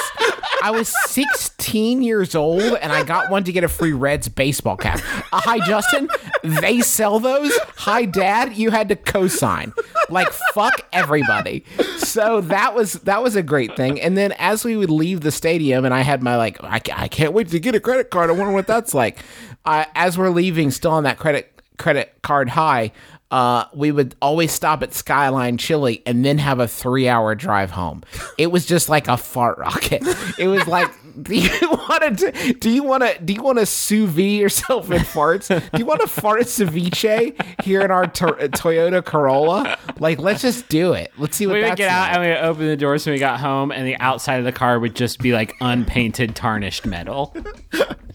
[0.61, 4.77] I was 16 years old and I got one to get a free Reds baseball
[4.77, 4.99] cap.
[5.31, 6.09] Uh, hi Justin,
[6.43, 7.57] they sell those.
[7.77, 9.73] Hi Dad, you had to co-sign.
[10.09, 11.63] Like fuck everybody.
[11.97, 14.01] So that was that was a great thing.
[14.01, 17.07] And then as we would leave the stadium, and I had my like I, I
[17.07, 18.29] can't wait to get a credit card.
[18.29, 19.19] I wonder what that's like.
[19.65, 22.91] Uh, as we're leaving, still on that credit credit card high,
[23.31, 27.71] uh, we would always stop at Skyline Chili and then have a three hour drive
[27.71, 28.03] home.
[28.37, 30.01] It was just like a fart rocket.
[30.39, 30.89] It was like,
[31.21, 32.53] do you want to?
[32.53, 33.19] Do you want to?
[33.23, 35.47] Do you want to sous vide yourself in farts?
[35.71, 39.77] Do you want to fart ceviche here in our to- Toyota Corolla?
[39.99, 41.11] Like, let's just do it.
[41.17, 42.13] Let's see what We would get out like.
[42.15, 44.51] and we would open the doors when we got home, and the outside of the
[44.51, 47.35] car would just be like unpainted, tarnished metal.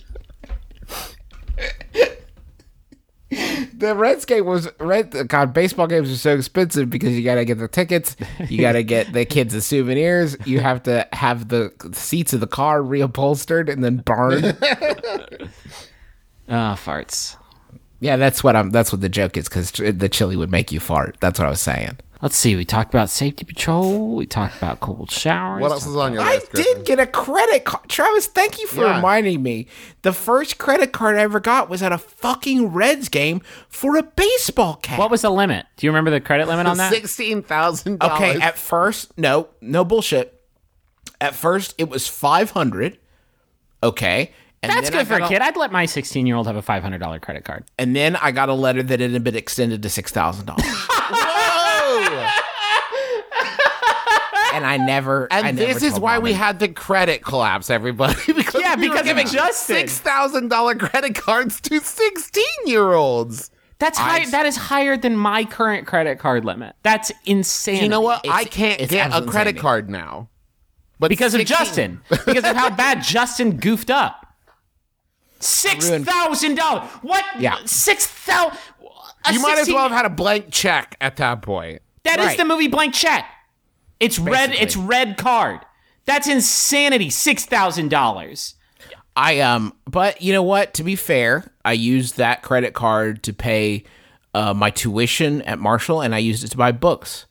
[3.76, 5.28] the Reds game was Red.
[5.28, 8.16] God, baseball games are so expensive because you got to get the tickets,
[8.49, 12.41] you got to get the kids the souvenirs, you have to have the seats of
[12.41, 14.57] the car reupholstered and then burned.
[16.47, 17.37] Ah, farts.
[18.01, 18.68] yeah, that's what I'm.
[18.68, 21.16] That's what the joke is because the chili would make you fart.
[21.20, 21.97] That's what I was saying.
[22.25, 22.57] Let's see.
[22.57, 24.16] We talked about safety patrol.
[24.16, 25.61] We talked about cold showers.
[25.61, 26.49] What else is on your I list?
[26.55, 27.87] I did get a credit card.
[27.87, 28.97] Travis, thank you for yeah.
[28.97, 29.66] reminding me.
[30.01, 34.03] The first credit card I ever got was at a fucking Reds game for a
[34.03, 34.99] baseball cap.
[34.99, 35.66] What was the limit?
[35.77, 36.91] Do you remember the credit limit on that?
[36.91, 38.03] Sixteen thousand.
[38.03, 38.41] Okay.
[38.41, 40.41] At first, no, no bullshit.
[41.20, 42.97] At first, it was five hundred.
[43.83, 44.33] Okay.
[44.62, 45.43] And That's good for a kid.
[45.43, 47.64] I'd let my 16 year old have a $500 credit card.
[47.79, 51.20] And then I got a letter that it had been extended to $6,000.
[54.57, 55.28] and I never.
[55.30, 58.14] I And never this is why we had the credit collapse, everybody.
[58.34, 59.76] because Yeah, we because of giving Justin.
[59.76, 63.50] six thousand dollar credit cards to sixteen year olds.
[63.78, 66.76] That's high, that is higher than my current credit card limit.
[66.82, 67.82] That's insane.
[67.82, 68.24] You know what?
[68.24, 70.28] It's- I can't get a credit card now.
[71.00, 72.00] But Because of Justin.
[72.09, 74.26] Because of how bad Justin goofed up.
[75.40, 76.88] Six thousand dollars.
[77.02, 77.24] What?
[77.38, 77.59] Yeah.
[77.66, 78.59] Six thousand.
[79.32, 81.82] You might as well have had a blank check at that point.
[82.05, 82.36] That is Right.
[82.38, 83.24] the movie Blank Check.
[84.05, 84.52] It's red.
[84.55, 85.61] It's red card.
[86.05, 87.11] That's insanity.
[87.11, 88.55] Six thousand dollars.
[89.16, 90.74] I um, but you know what?
[90.74, 93.84] To be fair, I used that credit card to pay
[94.34, 97.26] uh, my tuition at Marshall, and I used it to buy books.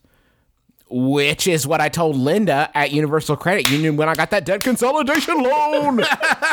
[0.90, 4.60] Which is what I told Linda at Universal Credit Union when I got that debt
[4.60, 6.02] consolidation loan.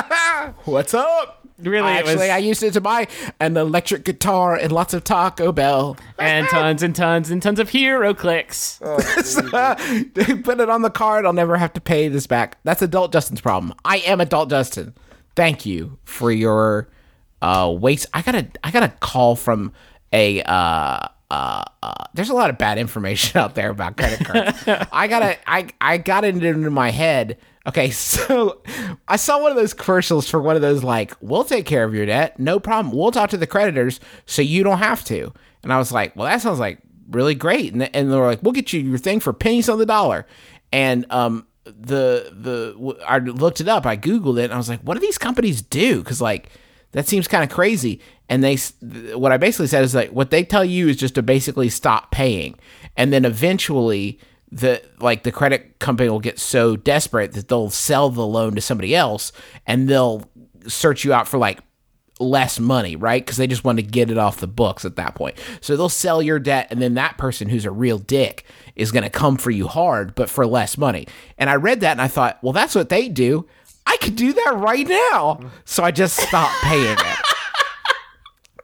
[0.65, 1.40] What's up?
[1.61, 3.07] Really, it was- Actually, I used it to buy
[3.39, 5.97] an electric guitar and lots of Taco Bell.
[6.17, 8.79] And tons and tons and tons of HeroClix.
[10.43, 11.25] Put it on the card.
[11.25, 12.57] I'll never have to pay this back.
[12.63, 13.73] That's adult Justin's problem.
[13.85, 14.93] I am adult Justin.
[15.35, 16.89] Thank you for your
[17.41, 18.07] uh waste.
[18.13, 19.73] I got a I got a call from
[20.13, 24.63] a uh uh, uh, there's a lot of bad information out there about credit cards.
[24.91, 27.37] I gotta, I, I got it into my head.
[27.67, 28.61] Okay, so
[29.07, 31.93] I saw one of those commercials for one of those like, "We'll take care of
[31.93, 32.95] your debt, no problem.
[32.95, 35.33] We'll talk to the creditors, so you don't have to."
[35.63, 38.43] And I was like, "Well, that sounds like really great." And, and they were like,
[38.43, 40.25] "We'll get you your thing for pennies on the dollar."
[40.71, 43.85] And um, the the I looked it up.
[43.85, 46.49] I googled it, and I was like, "What do these companies do?" Because like
[46.91, 48.01] that seems kind of crazy.
[48.27, 48.57] And they,
[49.15, 52.11] what I basically said is like, what they tell you is just to basically stop
[52.11, 52.57] paying,
[52.97, 54.19] and then eventually
[54.51, 58.61] the like the credit company will get so desperate that they'll sell the loan to
[58.61, 59.31] somebody else,
[59.65, 60.29] and they'll
[60.67, 61.59] search you out for like
[62.19, 63.25] less money, right?
[63.25, 65.37] Because they just want to get it off the books at that point.
[65.59, 68.45] So they'll sell your debt, and then that person who's a real dick
[68.75, 71.07] is going to come for you hard, but for less money.
[71.37, 73.47] And I read that and I thought, well, that's what they do.
[73.85, 75.39] I could do that right now.
[75.65, 77.17] So I just stopped paying it.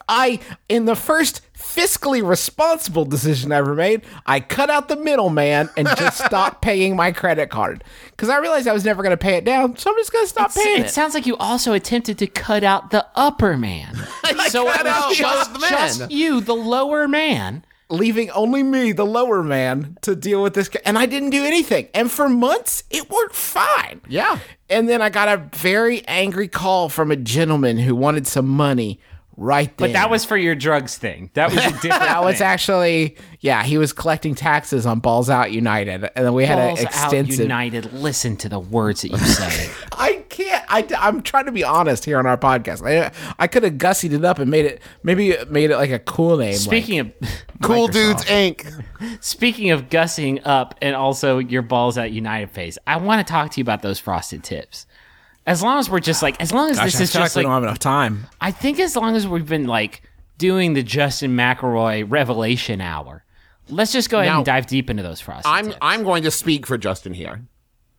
[0.07, 1.41] I, in the first
[1.77, 6.95] fiscally responsible decision I ever made, I cut out the middleman and just stopped paying
[6.95, 9.77] my credit card because I realized I was never going to pay it down.
[9.77, 10.89] So I'm just going to stop paying it it.
[10.89, 13.95] sounds like you also attempted to cut out the upper man.
[14.47, 17.63] so it out was just, just you, the lower man.
[17.89, 20.69] leaving only me, the lower man, to deal with this.
[20.83, 21.89] And I didn't do anything.
[21.93, 24.01] And for months, it worked fine.
[24.09, 24.39] Yeah.
[24.67, 28.99] And then I got a very angry call from a gentleman who wanted some money
[29.37, 29.87] right there.
[29.87, 31.29] But that was for your drugs thing.
[31.35, 32.01] That was a different.
[32.01, 33.63] that was actually yeah.
[33.63, 36.91] He was collecting taxes on Balls Out United, and then we had Balls an out
[36.91, 37.39] extensive.
[37.39, 37.93] United.
[37.93, 39.71] Listen to the words that you say.
[39.93, 40.65] I can't.
[40.69, 42.85] I, I'm trying to be honest here on our podcast.
[42.85, 45.99] I I could have gussied it up and made it maybe made it like a
[45.99, 46.55] cool name.
[46.55, 47.11] Speaking of
[47.61, 47.93] Cool Microsoft.
[47.93, 49.23] Dudes Inc.
[49.23, 53.51] speaking of gussing up and also your balls out United phase, I want to talk
[53.51, 54.85] to you about those frosted tips.
[55.47, 57.35] As long as we're just like, as long as Gosh, this I is feel just
[57.35, 58.27] like we don't have enough time.
[58.41, 60.01] I think as long as we've been like
[60.37, 63.23] doing the Justin McElroy revelation hour,
[63.69, 65.77] let's just go ahead Now, and dive deep into those frosted I'm tips.
[65.81, 67.45] I'm going to speak for Justin here.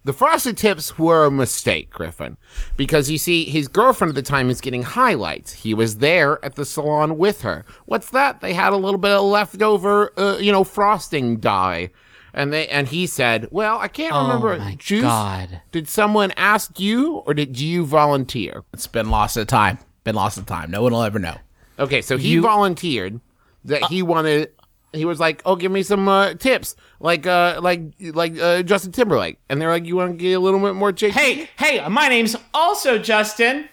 [0.04, 2.36] The frosted tips were a mistake, Griffin,
[2.76, 5.52] because you see, his girlfriend at the time is getting highlights.
[5.52, 7.64] He was there at the salon with her.
[7.86, 8.40] What's that?
[8.40, 11.90] They had a little bit of leftover, uh, you know, frosting dye,
[12.38, 14.54] and they and he said, "Well, I can't remember.
[14.54, 15.60] Oh my Juice, God.
[15.72, 19.78] did someone ask you, or did you volunteer?" It's been lost of time.
[20.04, 20.70] Been lost of time.
[20.70, 21.36] No one will ever know.
[21.78, 23.20] Okay, so he You- volunteered
[23.66, 24.50] that he wanted.
[24.94, 28.92] He was like, "Oh, give me some uh, tips, like uh, like like uh, Justin
[28.92, 31.86] Timberlake," and they're like, "You want to get a little bit more JT?" hey, hey,
[31.88, 33.68] my name's also Justin.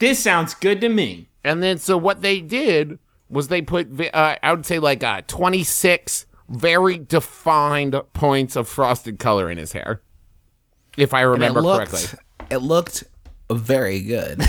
[0.00, 1.28] This sounds good to me.
[1.44, 2.98] And then so what they did
[3.28, 9.18] was they put uh, I would say like uh, 26 very defined points of frosted
[9.18, 10.02] color in his hair.
[10.98, 12.18] If I remember it looked, correctly.
[12.50, 13.04] It looked
[13.50, 14.42] very good.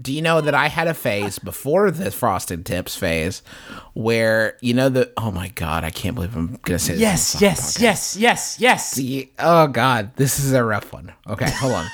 [0.00, 3.42] Do you know that I had a phase before the frosted tips phase
[3.94, 7.40] where you know the oh my god I can't believe I'm gonna say this Yes,
[7.40, 8.98] yes, yes, yes, yes.
[8.98, 11.12] Ye- Oh God, this is a rough one.
[11.28, 11.86] Okay, hold on.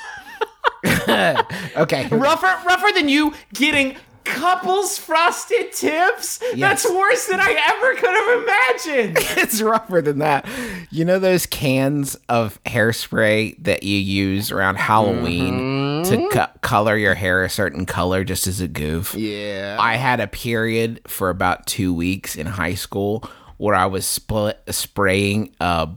[1.77, 2.17] okay, here we go.
[2.17, 6.39] Rougher, rougher than you getting couples frosted tips.
[6.53, 6.83] Yes.
[6.83, 9.17] That's worse than I ever could have imagined.
[9.43, 10.47] it's rougher than that.
[10.89, 17.15] You know those cans of hairspray that you use around Halloween to co- color your
[17.15, 19.13] hair a certain color just as a goof?
[19.15, 19.77] Yeah.
[19.79, 23.23] I had a period for about two weeks in high school
[23.57, 25.87] where I was split, spraying uh,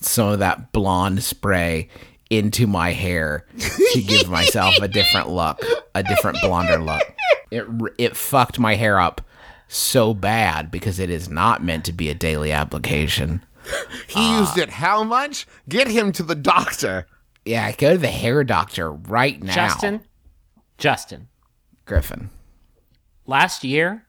[0.00, 1.88] some of that blonde spray
[2.30, 3.44] into my hair
[3.92, 5.60] to give myself a different look,
[5.94, 7.02] a different blonder look.
[7.50, 7.64] It
[7.98, 9.20] it fucked my hair up
[9.68, 13.44] so bad because it is not meant to be a daily application.
[14.08, 15.46] He used it how much?
[15.68, 17.06] Get him to the doctor.
[17.44, 20.00] Yeah, go to the hair doctor right now, Justin,
[20.78, 21.28] Justin,
[21.84, 22.30] Griffin.
[23.26, 24.06] last year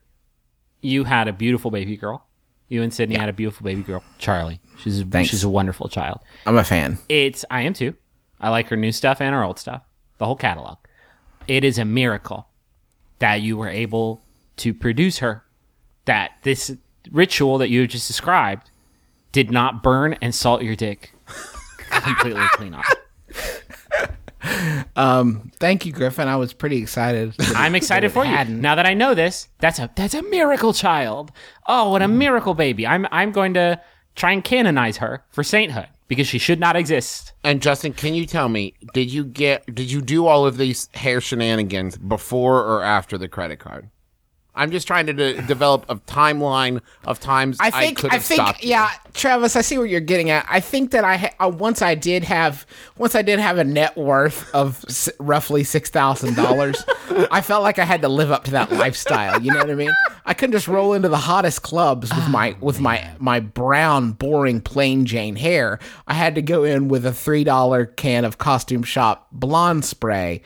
[0.82, 2.26] you had a beautiful baby girl.
[2.70, 4.62] You and Sydney had a beautiful baby girl, Charlie.
[4.80, 6.22] She's a, she's a wonderful child.
[6.46, 6.98] I'm a fan.
[7.10, 7.94] It's I am too.
[8.40, 9.84] I like her new stuff and her old stuff,
[10.18, 10.78] the whole catalog.
[11.48, 12.48] It is a miracle
[13.22, 14.22] that you were able
[14.58, 15.44] to produce her.
[16.06, 16.76] That this
[17.12, 18.70] ritual that you just described
[19.32, 21.14] did not burn and salt your dick
[21.90, 22.94] completely clean off.
[24.96, 26.28] Um, Thank you, Griffin.
[26.28, 27.36] I was pretty excited.
[27.56, 28.32] I'm excited for you.
[28.32, 28.60] hadn't.
[28.60, 31.32] Now that I know this, that's a that's a miracle child.
[31.68, 32.88] Oh, what a miracle baby!
[32.88, 33.80] I'm I'm going to
[34.16, 37.32] try and canonize her for sainthood because she should not exist.
[37.42, 40.90] And Justin, can you tell me, did you get did you do all of these
[40.94, 43.90] hair shenanigans before or after the credit card?
[44.54, 48.26] I'm just trying to de- develop a timeline of times I, I think I, have
[48.26, 49.56] think yeah, Travis.
[49.56, 50.46] I see what you're getting at.
[50.50, 52.66] I think that I ha- uh, once I did have
[52.98, 56.84] once I did have a net worth of s- roughly six thousand dollars.
[57.32, 59.42] I felt like I had to live up to that lifestyle.
[59.42, 59.92] You know what I mean?
[60.26, 64.60] I couldn't just roll into the hottest clubs with my with my my brown, boring,
[64.60, 65.80] plain Jane hair.
[66.08, 70.42] I had to go in with a three dollar can of costume shop blonde spray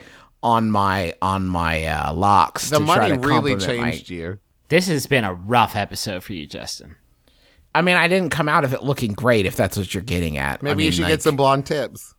[0.46, 2.70] on my on my uh, locks.
[2.70, 4.38] The to try money to really complement my- changed you.
[4.68, 6.94] This has been a rough episode for you, Justin.
[7.74, 9.44] I mean, I didn't come out of it looking great.
[9.44, 12.14] If that's what you're getting at, Maybe I you should like- get some blonde tips.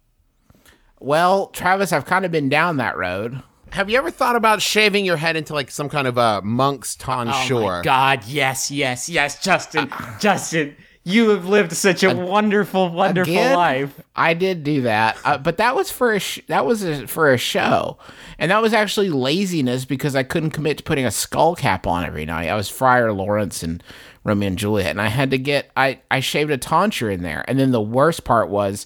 [1.00, 3.42] Well, Travis, I've kind of been down that road.
[3.72, 6.96] Have you ever thought about shaving your head into like some kind of a monk's
[6.96, 7.58] tonsure?
[7.64, 8.24] Oh my God!
[8.26, 10.76] Yes, yes, yes, Justin, Justin,
[11.08, 13.56] you have lived such a wonderful, wonderful Again?
[13.56, 14.02] life.
[14.16, 17.32] I did do that, uh, but that was for a sh- that was a, for
[17.34, 17.98] a show,
[18.38, 22.04] and that was actually laziness because I couldn't commit to putting a skull cap on
[22.04, 22.50] every night.
[22.50, 23.82] I was Friar Lawrence and
[24.26, 27.46] Romeo and Juliet, and I had to get I I shaved a tonsure in there,
[27.48, 28.86] and then the worst part was,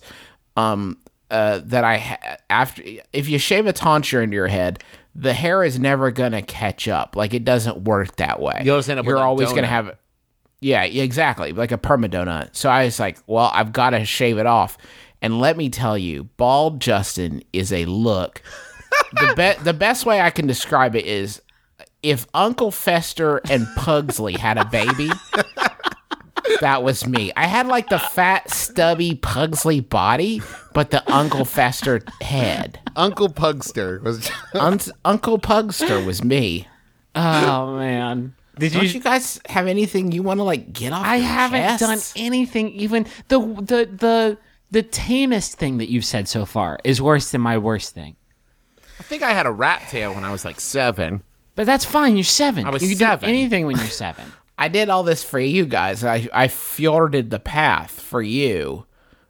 [0.55, 0.99] um,
[1.31, 4.83] uh, that I ha- after if you shave a tonsure into your head.
[5.13, 7.17] The hair is never gonna catch up.
[7.17, 8.61] Like it doesn't work that way.
[8.63, 9.69] You'll just end up You're with a always gonna donut.
[9.69, 9.97] have
[10.61, 11.51] yeah, yeah, exactly.
[11.51, 12.55] Like a perma donut.
[12.55, 14.77] So I was like, well, I've got to shave it off.
[15.21, 18.41] And let me tell you, bald Justin is a look.
[19.13, 21.41] the be- the best way I can describe it is
[22.03, 25.11] if Uncle Fester and Pugsley had a baby,
[26.59, 27.31] that was me.
[27.35, 30.41] I had like the fat, stubby Pugsley body,
[30.73, 32.79] but the Uncle Fester head.
[32.95, 34.29] Uncle Pugster was.
[34.53, 36.67] Un- Uncle Pugster was me.
[37.15, 38.33] Oh man.
[38.57, 41.05] Did Don't you, you guys have anything you want to like get off?
[41.05, 41.79] I your haven't chest?
[42.15, 44.37] done anything even the the the
[44.71, 48.15] the tamest thing that you've said so far is worse than my worst thing.
[48.99, 51.23] I think I had a rat tail when I was like seven.
[51.55, 52.15] But that's fine.
[52.15, 52.65] You're seven.
[52.65, 53.29] I was you can seven.
[53.29, 54.31] do anything when you're seven.
[54.57, 56.03] I did all this for you guys.
[56.03, 58.85] I I fjorded the path for you,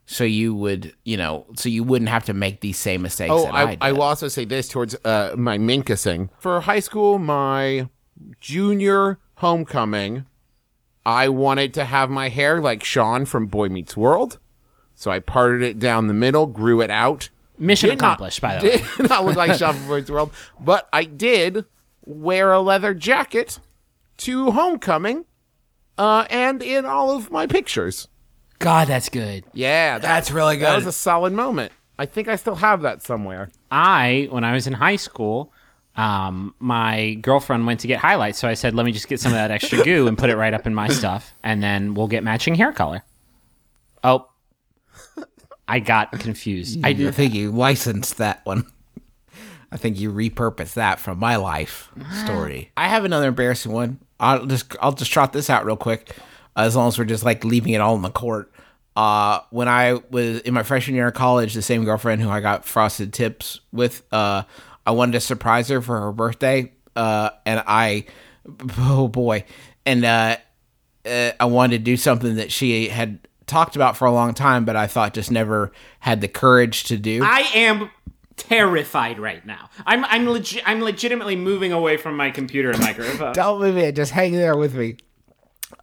[0.05, 3.31] so you would you know so you wouldn't have to make these same mistakes.
[3.33, 3.77] Oh, that I, I, did.
[3.81, 6.29] I will also say this towards uh, my Minkus Khan.
[6.39, 7.87] For high school, my
[8.39, 10.25] junior homecoming,
[11.05, 14.39] I wanted to have my hair like Sean from Boy Meets World.
[14.95, 17.29] So I parted it down the middle, grew it out.
[17.57, 18.83] Mission Did not- accomplished, by the way.
[18.97, 20.31] Did not look like Sean from Boy Meets World.
[20.59, 21.65] But I did
[22.05, 23.59] wear a leather jacket
[24.17, 25.25] to homecoming
[25.97, 28.07] uh, and in all of my pictures.
[28.59, 29.43] God, that's good.
[29.53, 30.65] Yeah, that- That's really good.
[30.65, 31.71] That was a solid moment.
[31.97, 33.49] I think I still have that somewhere.
[33.69, 35.51] I, when I was in high school,
[35.95, 39.31] um, my girlfriend went to get highlights, so I said, "Let me just get some
[39.31, 42.07] of that extra goo and put it right up in my stuff, and then we'll
[42.07, 43.03] get matching hair color."
[44.03, 44.27] Oh,
[45.67, 46.79] I got confused.
[46.83, 48.65] I I think you licensed that one.
[49.71, 51.89] I think you repurposed that from my life
[52.23, 52.71] story.
[52.75, 53.99] I have another embarrassing one.
[54.19, 56.15] I'll just I'll just trot this out real quick,
[56.55, 58.51] as long as we're just like leaving it all in the court.
[58.95, 62.41] Uh, when I was in my freshman year of college, the same girlfriend who I
[62.41, 64.43] got frosted tips with, uh,
[64.85, 68.05] I wanted to surprise her for her birthday, uh, and I,
[68.79, 69.45] oh boy,
[69.85, 70.37] and uh,
[71.05, 74.65] uh, I wanted to do something that she had talked about for a long time,
[74.65, 77.21] but I thought just never had the courage to do.
[77.23, 77.89] I am
[78.37, 79.69] terrified right now.
[79.85, 80.67] I'm I'm legit.
[80.67, 83.33] I'm legitimately moving away from my computer and microphone.
[83.33, 83.95] Don't move it.
[83.95, 84.97] Just hang there with me.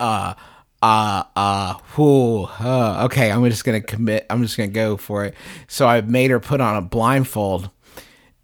[0.00, 0.34] Uh,
[0.80, 4.26] uh, uh, whew, uh, okay, I'm just gonna commit.
[4.30, 5.34] I'm just gonna go for it.
[5.66, 7.70] So I made her put on a blindfold,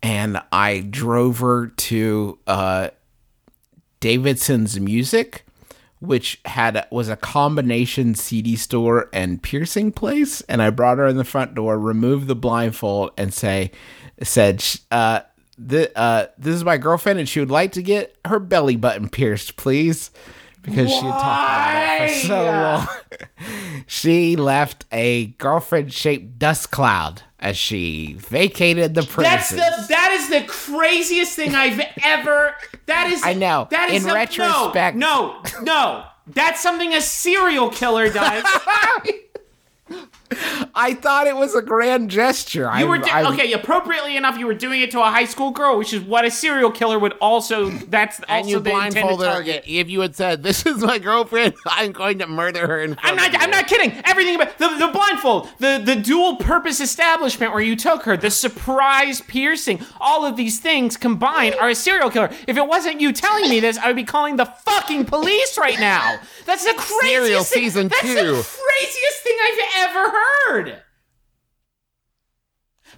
[0.05, 2.91] and I drove her to uh,
[4.01, 5.47] Davidson's Music,
[5.99, 10.43] which had was a combination CD store and piercing place.
[10.43, 13.71] And I brought her in the front door, removed the blindfold, and say,
[14.23, 15.21] said, uh,
[15.57, 19.09] the, uh, this is my girlfriend, and she would like to get her belly button
[19.09, 20.11] pierced, please.
[20.61, 22.89] Because she had talked about it for so long.
[23.87, 29.51] she left a girlfriend shaped dust cloud as she vacated the That's premises.
[29.57, 32.55] the that is the craziest thing I've ever.
[32.87, 33.23] That is.
[33.23, 33.69] I know.
[33.71, 36.05] That is In some- retrospect- No, no, no.
[36.27, 38.45] That's something a serial killer does.
[40.75, 42.71] I thought it was a grand gesture.
[42.79, 43.53] You were do- I- okay.
[43.53, 46.31] Appropriately enough, you were doing it to a high school girl, which is what a
[46.31, 47.71] serial killer would also.
[47.71, 49.33] That's also and you the blindfolded her.
[49.33, 49.65] target.
[49.67, 52.81] If you had said, "This is my girlfriend," I'm going to murder her.
[52.83, 53.31] In I'm not.
[53.41, 53.93] I'm not kidding.
[54.05, 58.31] Everything about the, the blindfold, the the dual purpose establishment where you took her, the
[58.31, 62.31] surprise piercing, all of these things combined are a serial killer.
[62.49, 65.79] If it wasn't you telling me this, I would be calling the fucking police right
[65.79, 66.19] now.
[66.47, 67.63] That's the craziest Serial thing.
[67.63, 68.15] season That's two.
[68.15, 70.24] the craziest thing I've ever heard.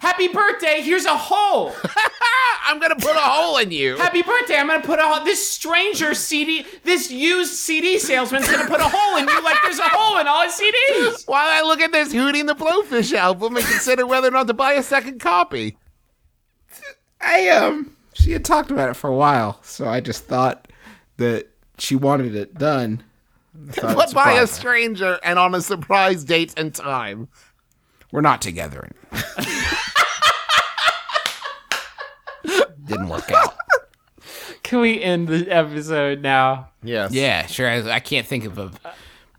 [0.00, 0.82] Happy birthday!
[0.82, 1.72] Here's a hole.
[2.64, 3.96] I'm gonna put a hole in you.
[3.96, 4.56] Happy birthday!
[4.56, 5.24] I'm gonna put a hole.
[5.24, 9.78] This stranger CD, this used CD salesman's gonna put a hole in you like there's
[9.78, 11.26] a hole in all his CDs.
[11.26, 14.48] While I look at this Hootie and the Blowfish album and consider whether or not
[14.48, 15.78] to buy a second copy.
[17.20, 20.68] I um she had talked about it for a while, so I just thought
[21.16, 21.48] that
[21.78, 23.02] she wanted it done.
[23.82, 24.46] I But by a surprise her.
[24.46, 27.28] stranger and on a surprise date and time.
[28.12, 28.90] We're not together.
[32.84, 33.54] Didn't work out.
[34.62, 36.68] Can we end the episode now?
[36.82, 37.12] Yes.
[37.12, 37.68] Yeah, sure.
[37.68, 38.70] I, I can't think of a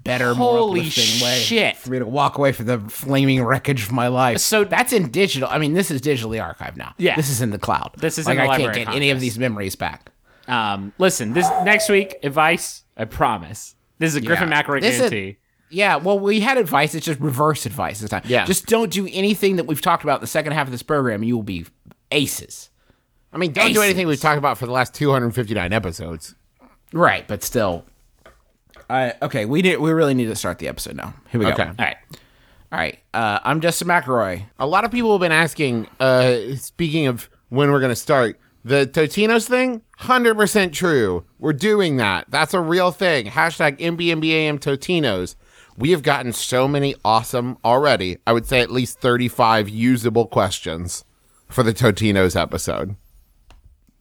[0.04, 1.78] better, Holy more uplifting way shit.
[1.78, 4.40] for me to walk away from the flaming wreckage of my life.
[4.40, 5.48] So- that's in digital.
[5.50, 6.94] I mean, this is digitally archived now.
[6.98, 7.16] Yeah.
[7.16, 7.92] this is in the cloud.
[7.98, 10.12] This is like in the I can't get of any of these memories back.
[10.48, 12.84] Um, listen, this next week advice.
[12.96, 13.76] I promise.
[14.00, 14.64] This is a Griffin Yeah.
[14.64, 15.36] McElroy This is-
[15.70, 16.96] Yeah, well, we had advice.
[16.96, 18.24] It's just reverse advice this time.
[18.26, 18.46] Yeah.
[18.46, 21.22] just don't do anything that we've talked about in the second half of this program,
[21.22, 21.66] and you will be
[22.12, 22.70] aces.
[23.34, 26.36] I mean, don't do anything we've talked about for the last 259 episodes.
[26.94, 27.86] Right, but still.
[28.90, 29.44] I okay.
[29.46, 29.80] We did.
[29.82, 31.14] We really need to start the episode now.
[31.30, 31.56] Here we Okay.
[31.58, 31.64] go.
[31.64, 31.98] All right.
[32.72, 33.00] All right.
[33.14, 34.44] Uh, I'm Justin McElroy.
[34.60, 38.40] A lot of people have been asking, uh, speaking of when we're going to start,
[38.68, 41.26] the Totinos thing, 100% true.
[41.40, 42.26] We're doing that.
[42.30, 43.28] That's a real thing.
[43.28, 45.36] Hashtag MBMBAM Totinos.
[45.78, 48.18] We have gotten so many awesome already.
[48.28, 51.06] I would say at least 35 usable questions
[51.48, 52.98] for the Totinos episode.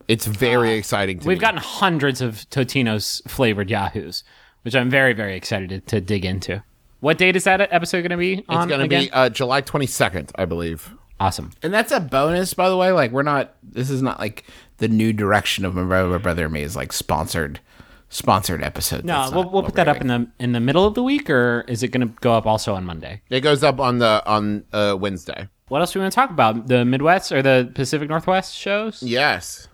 [0.09, 1.43] It's very exciting to We've me.
[1.43, 4.25] gotten hundreds of Totino's flavored Yahoos,
[4.63, 6.65] which I'm very, very excited to, to dig into.
[7.01, 9.63] What date is that episode going to be on It's going to be uh, July
[9.63, 10.96] 22nd, I believe.
[11.19, 11.51] Awesome.
[11.63, 12.93] And that's a bonus, by the way.
[12.93, 13.55] Like we're not.
[13.63, 14.45] This is not like
[14.79, 17.61] the new direction of my brother, my brother and me is like sponsored,
[18.09, 19.05] sponsored episode.
[19.05, 21.65] No, we'll, we'll put that up in the in the middle of the week, or
[21.69, 23.23] is it going to go up also on Monday?
[23.31, 25.49] It goes up on the on uh, Wednesday.
[25.69, 26.69] What else do we want to talk about?
[26.69, 29.03] The Midwest or the Pacific Northwest shows?
[29.03, 29.69] Yes.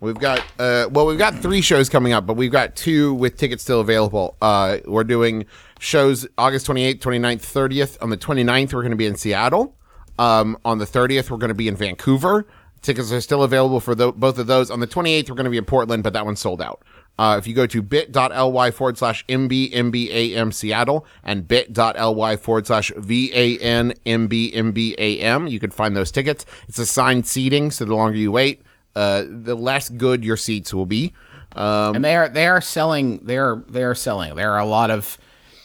[0.00, 3.36] We've got uh well we've got three shows coming up, but we've got two with
[3.36, 4.36] tickets still available.
[4.40, 5.46] Uh we're doing
[5.80, 7.98] shows August 28th, 29th, 30th.
[8.00, 9.74] On the 29th we're going to be in Seattle.
[10.18, 12.46] Um on the 30th we're going to be in Vancouver.
[12.80, 14.70] Tickets are still available for tho- both of those.
[14.70, 16.82] On the 28th we're going to be in Portland, but that one's sold out.
[17.18, 25.50] Uh, if you go to bit.ly forward slash MBMBAM Seattle and bit.ly forward slash VANMBMBAM,
[25.50, 26.46] you can find those tickets.
[26.68, 28.62] It's assigned seating, so the longer you wait,
[28.94, 31.12] uh, the less good your seats will be.
[31.56, 33.18] Um, and they are they are selling.
[33.24, 34.36] They are they are selling.
[34.36, 35.18] There are a lot of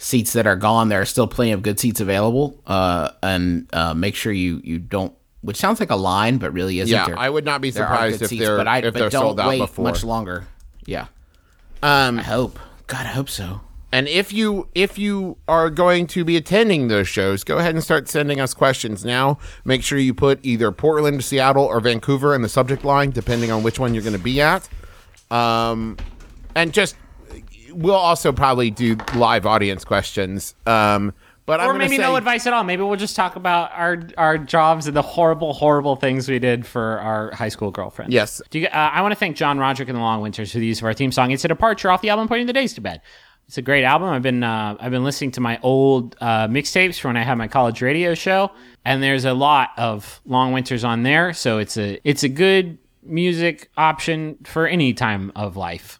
[0.03, 0.89] seats that are gone.
[0.89, 2.61] There are still plenty of good seats available.
[2.67, 5.13] Uh, and uh, make sure you you don't.
[5.41, 6.93] Which sounds like a line, but really isn't.
[6.95, 9.09] Yeah, There- I would not be surprised if seats, they're but I, if but they're
[9.09, 9.83] don't sold out wait before.
[9.83, 10.45] much longer.
[10.85, 11.07] Yeah,
[11.81, 12.59] Um, I hope.
[12.87, 13.61] God, I hope so.
[13.91, 17.83] And if you if you are going to be attending those shows, go ahead and
[17.83, 19.37] start sending us questions now.
[19.65, 23.63] Make sure you put either Portland, Seattle, or Vancouver in the subject line, depending on
[23.63, 24.67] which one you're going to be at.
[25.29, 25.97] Um,
[26.55, 26.95] and just
[27.73, 30.55] we'll also probably do live audience questions.
[30.65, 31.13] Um,
[31.45, 32.63] but I'm or maybe say, no advice at all.
[32.63, 36.65] Maybe we'll just talk about our our jobs and the horrible, horrible things we did
[36.65, 38.13] for our high school girlfriend.
[38.13, 38.41] Yes.
[38.49, 40.65] Do you, uh, I want to thank John Roderick and the Long Winters for the
[40.65, 41.31] use of our theme song.
[41.31, 43.01] It's a departure off the album "Putting the Days to Bed."
[43.47, 44.07] It's a great album.
[44.09, 47.37] I've been uh, I've been listening to my old uh, mixtapes from when I had
[47.37, 48.51] my college radio show,
[48.85, 51.33] and there's a lot of Long Winters on there.
[51.33, 55.99] So it's a it's a good music option for any time of life.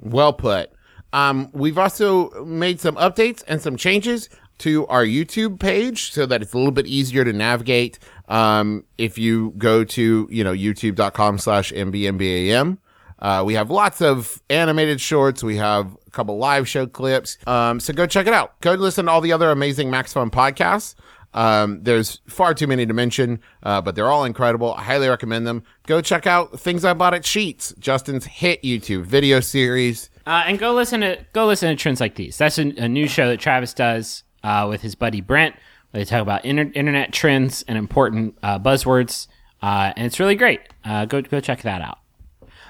[0.00, 0.72] Well put.
[1.12, 6.42] Um, we've also made some updates and some changes to our YouTube page so that
[6.42, 7.98] it's a little bit easier to navigate.
[8.28, 12.78] Um, if you go to, you know, youtube.com slash MBMBAM,
[13.18, 15.42] uh, we have lots of animated shorts.
[15.42, 17.38] We have a couple live show clips.
[17.46, 18.58] Um, so go check it out.
[18.60, 20.94] Go listen to all the other amazing Max Fun podcasts.
[21.32, 24.74] Um, there's far too many to mention, uh, but they're all incredible.
[24.74, 25.62] I highly recommend them.
[25.86, 30.10] Go check out Things I Bought at Sheetz, Justin's hit YouTube video series.
[30.30, 32.38] Uh, and go listen to go listen to trends like these.
[32.38, 35.56] That's a, a new show that Travis does uh, with his buddy Brent.
[35.90, 39.26] Where they talk about inter- internet trends and important uh, buzzwords,
[39.60, 40.60] uh, and it's really great.
[40.84, 41.98] Uh, go go check that out.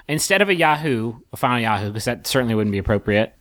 [0.09, 3.35] Instead of a Yahoo, a final Yahoo, because that certainly wouldn't be appropriate.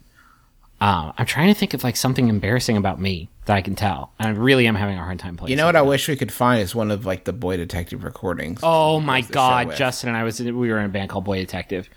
[0.82, 4.12] Um, I'm trying to think of like something embarrassing about me that I can tell,
[4.20, 5.52] and I really am having a hard time playing.
[5.52, 8.04] You know what I wish we could find is one of like the Boy Detective
[8.04, 8.60] recordings.
[8.64, 9.76] Oh my God.
[9.78, 11.90] Justin and I was we were in a band called Boy Detective,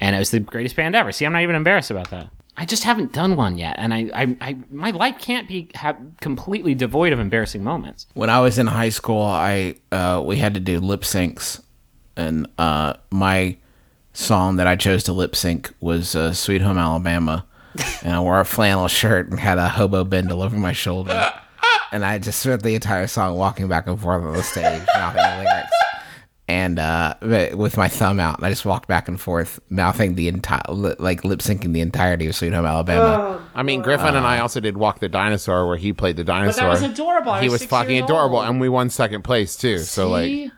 [0.00, 1.12] and it was the greatest band ever.
[1.12, 2.28] See, I'm not even embarrassed about that.
[2.56, 5.96] I just haven't done one yet, and I, I, I my life can't be ha-
[6.20, 8.06] completely devoid of embarrassing moments.
[8.14, 11.62] when I was in high school, I uh, we had to do lip syncs,
[12.16, 13.56] and uh, my
[14.12, 17.46] song that I chose to lip sync was uh, "Sweet Home Alabama,"
[18.02, 21.32] and I wore a flannel shirt and had a hobo bindle over my shoulder,
[21.92, 25.22] and I just spent the entire song walking back and forth on the stage, mouthing
[25.22, 25.70] the lyrics,
[26.48, 30.62] and uh, with my thumb out, I just walked back and forth, mouthing the entire,
[30.68, 34.58] like lip syncing the entirety of "Sweet Home Alabama." I mean, Griffin and I also
[34.58, 36.64] did Walk the Dinosaur, where he played the dinosaur.
[36.64, 37.32] That was adorable.
[37.32, 38.48] I he was was fucking adorable, old.
[38.48, 39.78] and we won second place too.
[39.80, 40.50] So like,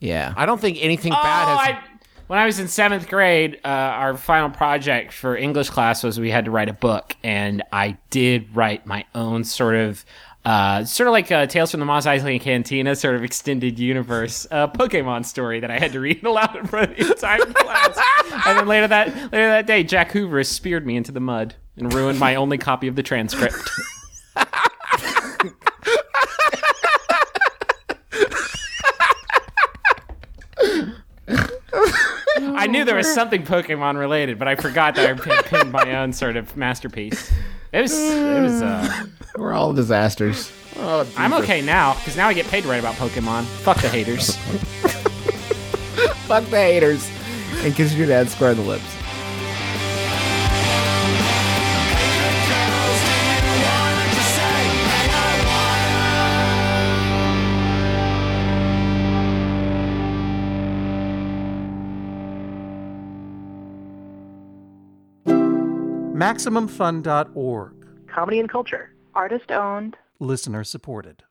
[0.00, 1.58] yeah, I don't think anything Oh, bad has.
[1.58, 1.84] I,
[2.26, 6.30] when I was in seventh grade, uh, our final project for English class was we
[6.32, 10.04] had to write a book, and I did write my own sort of.
[10.44, 14.46] Uh, sort of like uh, Tales from the Mos Eisley Cantina, sort of extended universe
[14.50, 17.98] uh, Pokemon story that I had to read aloud in front of the entire class.
[18.46, 21.92] And then later that later that day, Jack Hoover speared me into the mud and
[21.92, 23.56] ruined my only copy of the transcript.
[32.56, 35.96] I knew there was something Pokemon related, but I forgot that I had pinned my
[35.96, 37.32] own sort of masterpiece.
[37.74, 38.62] It was, it was.
[38.62, 39.06] Uh,
[39.36, 40.52] we're all disasters.
[40.78, 43.46] I'm okay now because now I get paid to write about Pokemon.
[43.46, 44.36] Fuck the haters.
[46.28, 47.10] Fuck the haters.
[47.64, 48.84] And kiss your dad square in the lips.
[66.24, 67.72] MaximumFun.org.
[68.06, 68.94] comedy and culture.
[69.14, 69.98] Artist owned.
[70.20, 71.22] Listener supported.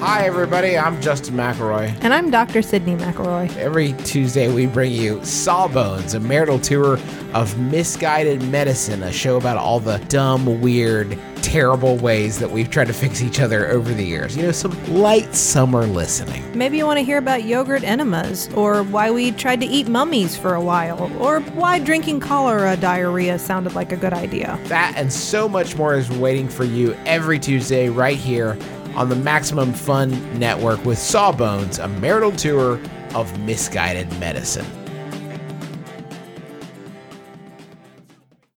[0.00, 0.76] Hi, everybody.
[0.76, 1.96] I'm Justin McElroy.
[2.02, 2.62] And I'm Dr.
[2.62, 3.56] Sydnee McElroy.
[3.56, 6.98] Every Tuesday, we bring you Sawbones, a marital tour
[7.32, 12.86] of misguided medicine, a show about all the dumb, weird, terrible ways that we've tried
[12.86, 14.36] to fix each other over the years.
[14.36, 16.42] You know, some light summer listening.
[16.56, 20.36] Maybe you want to hear about yogurt enemas, or why we tried to eat mummies
[20.36, 24.58] for a while, or why drinking cholera diarrhea sounded like a good idea.
[24.64, 28.58] That and so much more is waiting for you every Tuesday right here
[28.94, 32.80] on the Maximum Fun Network with Sawbones, a marital tour
[33.14, 34.66] of misguided medicine.